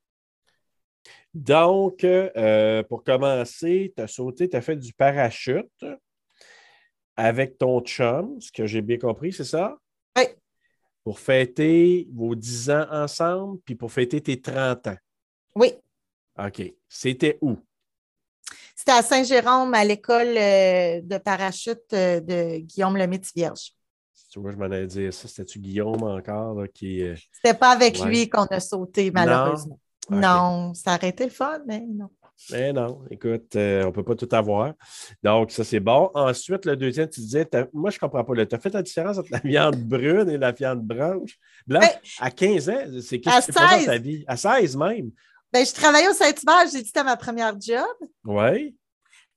Donc, 1.37 2.03
euh, 2.03 2.83
pour 2.85 3.05
commencer, 3.05 3.93
tu 3.95 4.03
as 4.03 4.09
sauté, 4.09 4.49
tu 4.49 4.57
as 4.57 4.63
fait 4.63 4.77
du 4.77 4.95
parachute 4.95 5.85
avec 7.15 7.59
ton 7.59 7.83
chum, 7.83 8.41
ce 8.41 8.51
que 8.51 8.67
j'ai 8.67 8.81
bien 8.81 8.97
compris, 8.97 9.35
c'est 9.35 9.45
ça? 9.45 9.77
Oui. 10.17 10.25
Pour 11.05 11.19
fêter 11.19 12.09
vos 12.11 12.35
10 12.35 12.71
ans 12.71 12.87
ensemble, 12.91 13.61
puis 13.67 13.75
pour 13.75 13.93
fêter 13.93 14.23
tes 14.23 14.41
30 14.41 14.87
ans. 14.87 14.97
Oui. 15.55 15.75
OK. 16.39 16.73
C'était 16.89 17.37
où? 17.43 17.59
C'était 18.75 18.93
à 18.93 19.03
Saint-Jérôme, 19.03 19.75
à 19.75 19.85
l'école 19.85 20.39
euh, 20.39 21.03
de 21.03 21.19
parachute 21.19 21.93
euh, 21.93 22.21
de 22.21 22.61
Guillaume 22.61 22.97
Lemaitre-Vierge. 22.97 23.75
Tu 24.31 24.41
vois, 24.41 24.53
je 24.53 24.57
m'en 24.57 24.65
allais 24.65 24.87
dire 24.87 25.13
ça. 25.13 25.29
C'était-tu 25.29 25.59
Guillaume 25.59 26.03
encore 26.03 26.65
qui. 26.73 27.03
C'était 27.31 27.57
pas 27.57 27.73
avec 27.73 27.99
lui 28.01 28.27
qu'on 28.31 28.47
a 28.47 28.61
sauté, 28.61 29.11
malheureusement. 29.11 29.79
Non, 30.11 30.75
ça 30.75 30.95
aurait 30.95 31.09
été 31.09 31.25
le 31.25 31.31
fun, 31.31 31.61
mais 31.67 31.81
non. 31.81 32.11
Mais 32.51 32.73
non, 32.73 33.03
écoute, 33.11 33.57
euh, 33.57 33.85
on 33.85 33.87
ne 33.87 33.91
peut 33.93 34.03
pas 34.03 34.15
tout 34.15 34.29
avoir. 34.33 34.75
Donc, 35.23 35.51
ça, 35.51 35.65
c'est 35.65 35.81
bon. 35.81 36.11
Ensuite, 36.15 36.67
le 36.67 36.77
deuxième, 36.77 37.09
tu 37.09 37.21
disais, 37.21 37.49
moi, 37.73 37.91
je 37.91 37.97
ne 37.97 38.01
comprends 38.01 38.25
pas. 38.25 38.47
Tu 38.47 38.55
as 38.55 38.59
fait 38.59 38.75
la 38.75 38.83
différence 38.83 39.19
entre 39.19 39.31
la 39.31 39.41
viande 39.43 39.77
brune 39.77 40.29
et 40.29 40.37
la 40.37 40.53
viande 40.53 40.83
blanche? 40.83 41.39
Blanche, 41.67 42.19
à 42.21 42.31
15 42.31 42.69
ans, 42.69 42.85
c'est 43.01 43.21
qu'est-ce 43.21 43.47
que 43.47 43.53
tu 43.53 43.59
fais 43.59 43.79
dans 43.79 43.87
ta 43.87 43.99
vie? 43.99 44.25
À 44.29 44.37
16 44.37 44.77
même? 44.77 45.11
Ben, 45.53 45.65
je 45.65 45.73
travaillais 45.73 46.09
au 46.09 46.13
Saint-Hubert, 46.13 46.67
j'ai 46.71 46.83
dit 46.83 46.87
c'était 46.87 47.05
ma 47.05 47.17
première 47.17 47.59
job. 47.59 47.87
Oui. 48.25 48.77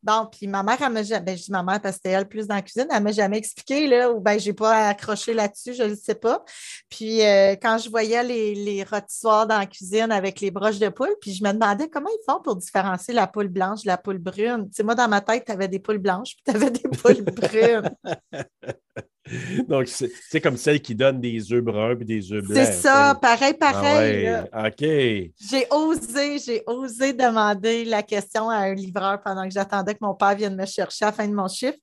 Bon, 0.01 0.27
puis 0.31 0.47
ma 0.47 0.63
mère, 0.63 0.77
elle 0.81 0.93
m'a 0.93 1.03
jamais, 1.03 1.25
ben, 1.25 1.37
je 1.37 1.43
dis 1.43 1.51
ma 1.51 1.61
mère 1.61 1.81
parce 1.81 1.97
que 1.97 2.01
c'était 2.03 2.15
elle 2.15 2.27
plus 2.27 2.47
dans 2.47 2.55
la 2.55 2.61
cuisine, 2.61 2.87
elle 2.89 3.03
m'a 3.03 3.11
jamais 3.11 3.37
expliqué, 3.37 3.85
là, 3.87 4.11
ou 4.11 4.21
ben, 4.21 4.39
j'ai 4.39 4.53
pas 4.53 4.87
accroché 4.87 5.33
là-dessus, 5.33 5.73
je 5.73 5.83
ne 5.83 5.95
sais 5.95 6.15
pas. 6.15 6.43
Puis 6.89 7.21
euh, 7.21 7.55
quand 7.61 7.77
je 7.77 7.89
voyais 7.89 8.23
les, 8.23 8.55
les 8.55 8.83
rôtissoirs 8.83 9.45
dans 9.45 9.57
la 9.57 9.65
cuisine 9.65 10.11
avec 10.11 10.39
les 10.39 10.51
broches 10.51 10.79
de 10.79 10.89
poule, 10.89 11.15
puis 11.19 11.33
je 11.33 11.43
me 11.43 11.51
demandais 11.51 11.89
comment 11.89 12.09
ils 12.09 12.31
font 12.31 12.41
pour 12.41 12.55
différencier 12.55 13.13
la 13.13 13.27
poule 13.27 13.49
blanche 13.49 13.83
de 13.83 13.87
la 13.87 13.97
poule 13.97 14.19
brune. 14.19 14.69
Tu 14.69 14.77
sais, 14.77 14.83
moi, 14.83 14.95
dans 14.95 15.09
ma 15.09 15.21
tête, 15.21 15.43
tu 15.45 15.51
avais 15.51 15.67
des 15.67 15.79
poules 15.79 15.97
blanches, 15.97 16.35
puis 16.35 16.43
tu 16.45 16.51
avais 16.51 16.71
des 16.71 16.87
poules 16.89 17.23
brunes. 17.23 17.89
Donc, 19.67 19.87
c'est 19.87 20.41
comme 20.41 20.57
celle 20.57 20.81
qui 20.81 20.95
donne 20.95 21.19
des 21.19 21.51
œufs 21.53 21.63
bruns 21.63 21.97
et 21.99 22.05
des 22.05 22.31
œufs 22.31 22.43
blancs. 22.43 22.65
C'est 22.65 22.73
ça, 22.73 23.17
pareil, 23.21 23.53
pareil. 23.53 24.27
Ah 24.51 24.67
OK. 24.67 24.81
J'ai 24.81 25.67
osé, 25.71 26.39
j'ai 26.39 26.63
osé 26.65 27.13
demander 27.13 27.85
la 27.85 28.03
question 28.03 28.49
à 28.49 28.57
un 28.57 28.73
livreur 28.73 29.21
pendant 29.21 29.43
que 29.43 29.53
j'attendais 29.53 29.93
que 29.93 29.99
mon 30.01 30.15
père 30.15 30.35
vienne 30.35 30.55
me 30.55 30.65
chercher 30.65 31.05
à 31.05 31.07
la 31.09 31.13
fin 31.13 31.27
de 31.27 31.33
mon 31.33 31.47
chiffre. 31.47 31.77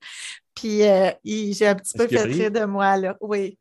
Puis, 0.54 0.82
euh, 0.82 1.10
j'ai 1.24 1.66
un 1.66 1.74
petit 1.74 1.96
peu 1.96 2.08
fait 2.08 2.22
rire 2.22 2.50
de 2.50 2.64
moi, 2.64 2.96
là. 2.96 3.16
Oui. 3.20 3.58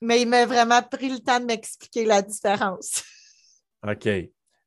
Mais 0.00 0.22
il 0.22 0.28
m'a 0.28 0.44
vraiment 0.44 0.82
pris 0.82 1.08
le 1.08 1.20
temps 1.20 1.40
de 1.40 1.46
m'expliquer 1.46 2.04
la 2.04 2.20
différence. 2.20 3.02
OK. 3.86 4.08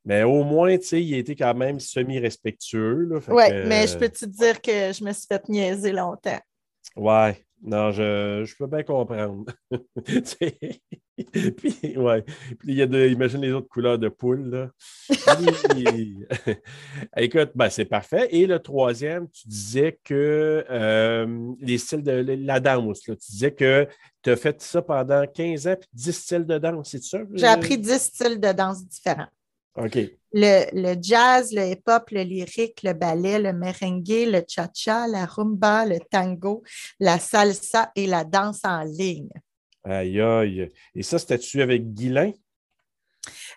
Mais 0.04 0.22
au 0.22 0.42
moins, 0.42 0.76
tu 0.78 0.86
sais, 0.86 1.02
il 1.02 1.14
était 1.14 1.36
quand 1.36 1.54
même 1.54 1.78
semi-respectueux. 1.78 3.08
Oui, 3.28 3.44
mais 3.66 3.86
je 3.86 3.98
peux 3.98 4.08
te 4.08 4.24
dire 4.24 4.60
que 4.60 4.92
je 4.92 5.04
me 5.04 5.12
suis 5.12 5.26
fait 5.26 5.46
niaiser 5.48 5.92
longtemps? 5.92 6.40
Ouais. 6.96 7.44
Non, 7.62 7.90
je, 7.90 8.56
peux 8.56 8.66
bien 8.66 8.82
comprendre. 8.82 9.44
puis, 11.56 11.96
ouais. 11.96 12.22
Puis, 12.22 12.68
il 12.68 12.74
y 12.74 12.82
a 12.82 12.86
de, 12.86 13.08
imagine 13.08 13.42
les 13.42 13.52
autres 13.52 13.68
couleurs 13.68 13.98
de 13.98 14.08
poule, 14.08 14.48
là. 14.48 14.70
Écoute, 17.16 17.50
ben, 17.54 17.68
c'est 17.68 17.84
parfait. 17.84 18.28
Et 18.30 18.46
le 18.46 18.60
troisième, 18.60 19.28
tu 19.28 19.46
disais 19.46 20.00
que 20.02 20.64
euh, 20.70 21.52
les 21.60 21.76
styles 21.76 22.02
de 22.02 22.24
la 22.46 22.60
danse, 22.60 23.00
tu 23.00 23.14
disais 23.14 23.52
que 23.52 23.86
tu 24.22 24.30
as 24.30 24.36
fait 24.36 24.60
ça 24.62 24.80
pendant 24.80 25.26
15 25.26 25.66
ans, 25.66 25.76
puis 25.78 25.88
10 25.92 26.12
styles 26.12 26.46
de 26.46 26.58
danse, 26.58 26.90
c'est 26.90 27.02
ça? 27.02 27.18
J'ai 27.34 27.46
appris 27.46 27.76
10 27.76 27.98
styles 27.98 28.40
de 28.40 28.52
danse 28.52 28.86
différents. 28.86 29.28
OK. 29.84 29.98
Le, 30.32 30.94
jazz, 31.00 31.52
le 31.52 31.66
hip-hop, 31.66 32.10
le 32.10 32.22
lyrique, 32.22 32.82
le 32.82 32.92
ballet, 32.92 33.38
le 33.38 33.52
merengue, 33.52 34.26
le 34.26 34.42
cha-cha, 34.46 35.08
la 35.08 35.26
rumba, 35.26 35.86
le 35.86 35.98
tango, 35.98 36.62
la 37.00 37.18
salsa 37.18 37.90
et 37.96 38.06
la 38.06 38.24
danse 38.24 38.60
en 38.64 38.84
ligne. 38.84 39.30
Aïe, 39.82 40.20
aïe. 40.20 40.68
Et 40.94 41.02
ça, 41.02 41.18
c'était-tu 41.18 41.62
avec 41.62 41.92
Guilain? 41.92 42.32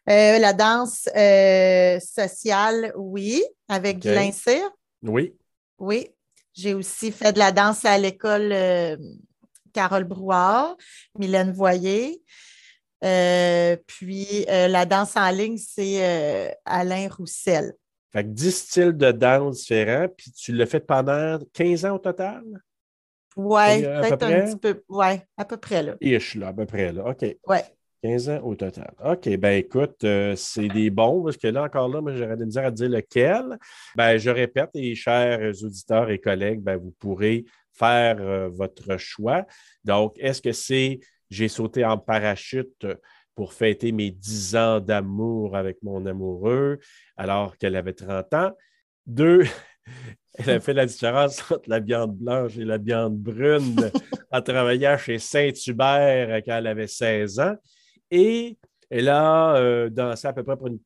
Euh, 0.09 0.39
la 0.39 0.53
danse 0.53 1.07
euh, 1.15 1.99
sociale, 1.99 2.91
oui, 2.97 3.43
avec 3.67 3.97
okay. 3.97 4.31
Cyr. 4.31 4.69
Oui. 5.03 5.35
Oui. 5.77 6.09
J'ai 6.53 6.73
aussi 6.73 7.11
fait 7.11 7.33
de 7.33 7.39
la 7.39 7.51
danse 7.51 7.85
à 7.85 7.97
l'école 7.97 8.51
euh, 8.51 8.97
Carole 9.73 10.03
Brouard, 10.03 10.75
Mylène 11.17 11.51
Voyer. 11.51 12.21
Euh, 13.03 13.75
puis 13.85 14.45
euh, 14.49 14.67
la 14.67 14.85
danse 14.85 15.17
en 15.17 15.29
ligne, 15.29 15.57
c'est 15.57 16.03
euh, 16.03 16.49
Alain 16.65 17.07
Roussel. 17.09 17.73
Fait 18.11 18.23
que 18.23 18.29
10 18.29 18.55
styles 18.55 18.93
de 18.93 19.11
danse 19.11 19.61
différents, 19.61 20.07
puis 20.15 20.31
tu 20.31 20.53
l'as 20.53 20.67
fait 20.67 20.79
pendant 20.79 21.39
15 21.53 21.85
ans 21.85 21.95
au 21.95 21.99
total? 21.99 22.43
Oui, 23.35 23.81
peut-être 23.81 24.23
un 24.23 24.45
petit 24.45 24.57
peu. 24.57 24.83
Oui, 24.87 25.05
à 25.35 25.45
peu 25.45 25.57
près 25.57 25.81
là. 25.81 25.95
Ish, 25.99 26.35
là, 26.35 26.49
à 26.49 26.53
peu 26.53 26.65
près 26.65 26.93
là. 26.93 27.09
OK. 27.09 27.25
Oui. 27.47 27.57
15 28.03 28.29
ans 28.29 28.41
au 28.43 28.53
total. 28.53 28.93
OK, 29.03 29.37
ben 29.37 29.57
écoute, 29.57 30.05
c'est 30.35 30.67
des 30.67 30.89
bons, 30.89 31.23
parce 31.23 31.37
que 31.37 31.47
là, 31.47 31.63
encore 31.63 31.87
là, 31.87 32.01
moi, 32.01 32.13
j'aurais 32.13 32.35
de 32.35 32.43
dire 32.43 32.65
à 32.65 32.69
dire 32.69 32.89
lequel. 32.89 33.57
Ben, 33.95 34.17
je 34.17 34.29
répète, 34.29 34.69
et 34.73 34.93
chers 34.93 35.39
auditeurs 35.63 36.09
et 36.09 36.19
collègues, 36.19 36.59
ben, 36.59 36.75
vous 36.75 36.91
pourrez 36.99 37.45
faire 37.71 38.49
votre 38.49 38.97
choix. 38.97 39.45
Donc, 39.85 40.15
est-ce 40.19 40.41
que 40.41 40.51
c'est 40.51 40.99
j'ai 41.33 41.47
sauté 41.47 41.83
en 41.83 41.97
parachute 41.97 42.85
pour 43.35 43.53
fêter 43.53 43.91
mes 43.91 44.11
10 44.11 44.55
ans 44.55 44.79
d'amour 44.79 45.55
avec 45.55 45.81
mon 45.81 46.05
amoureux 46.05 46.79
alors 47.17 47.57
qu'elle 47.57 47.75
avait 47.75 47.93
30 47.93 48.33
ans. 48.35 48.51
Deux, 49.05 49.43
elle 50.35 50.49
a 50.49 50.59
fait 50.59 50.73
la 50.73 50.85
différence 50.85 51.39
entre 51.51 51.67
la 51.67 51.79
viande 51.79 52.15
blanche 52.15 52.57
et 52.57 52.65
la 52.65 52.77
viande 52.77 53.17
brune 53.17 53.91
en 54.31 54.41
travaillant 54.41 54.97
chez 54.97 55.17
Saint-Hubert 55.17 56.41
quand 56.45 56.57
elle 56.57 56.67
avait 56.67 56.87
16 56.87 57.39
ans. 57.39 57.55
Et 58.11 58.57
elle 58.89 59.09
a 59.09 59.55
euh, 59.55 59.89
dansé 59.89 60.27
à 60.27 60.33
peu 60.33 60.43
près 60.43 60.55
pour 60.55 60.67
une 60.67 60.79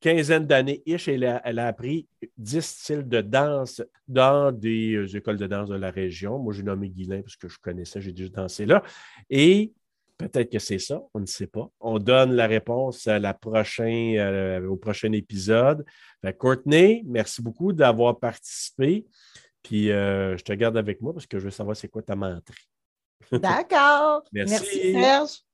quinzaine 0.00 0.46
d'années 0.46 0.82
ish, 0.84 1.08
elle 1.08 1.24
a, 1.24 1.40
elle 1.44 1.58
a 1.58 1.68
appris 1.68 2.06
10 2.36 2.60
styles 2.60 3.08
de 3.08 3.22
danse 3.22 3.82
dans 4.06 4.52
des 4.52 4.96
euh, 4.96 5.16
écoles 5.16 5.38
de 5.38 5.46
danse 5.46 5.70
de 5.70 5.76
la 5.76 5.90
région. 5.90 6.38
Moi, 6.38 6.52
j'ai 6.52 6.62
nommé 6.62 6.90
Guilain 6.90 7.22
parce 7.22 7.36
que 7.36 7.48
je 7.48 7.58
connaissais, 7.58 8.02
j'ai 8.02 8.12
déjà 8.12 8.28
dansé 8.28 8.66
là. 8.66 8.82
Et 9.30 9.72
Peut-être 10.16 10.50
que 10.50 10.60
c'est 10.60 10.78
ça, 10.78 11.02
on 11.12 11.20
ne 11.20 11.26
sait 11.26 11.48
pas. 11.48 11.68
On 11.80 11.98
donne 11.98 12.34
la 12.34 12.46
réponse 12.46 13.06
à 13.08 13.18
la 13.18 13.34
prochain, 13.34 14.14
euh, 14.16 14.66
au 14.68 14.76
prochain 14.76 15.10
épisode. 15.12 15.84
Courtney, 16.38 17.02
merci 17.04 17.42
beaucoup 17.42 17.72
d'avoir 17.72 18.18
participé. 18.18 19.06
Puis 19.62 19.90
euh, 19.90 20.36
je 20.36 20.44
te 20.44 20.52
garde 20.52 20.76
avec 20.76 21.00
moi 21.00 21.12
parce 21.12 21.26
que 21.26 21.38
je 21.38 21.46
veux 21.46 21.50
savoir 21.50 21.76
c'est 21.76 21.88
quoi 21.88 22.02
ta 22.02 22.14
menterie. 22.14 22.68
D'accord. 23.32 24.22
merci. 24.32 24.54
merci 24.54 24.92
Serge. 24.92 25.44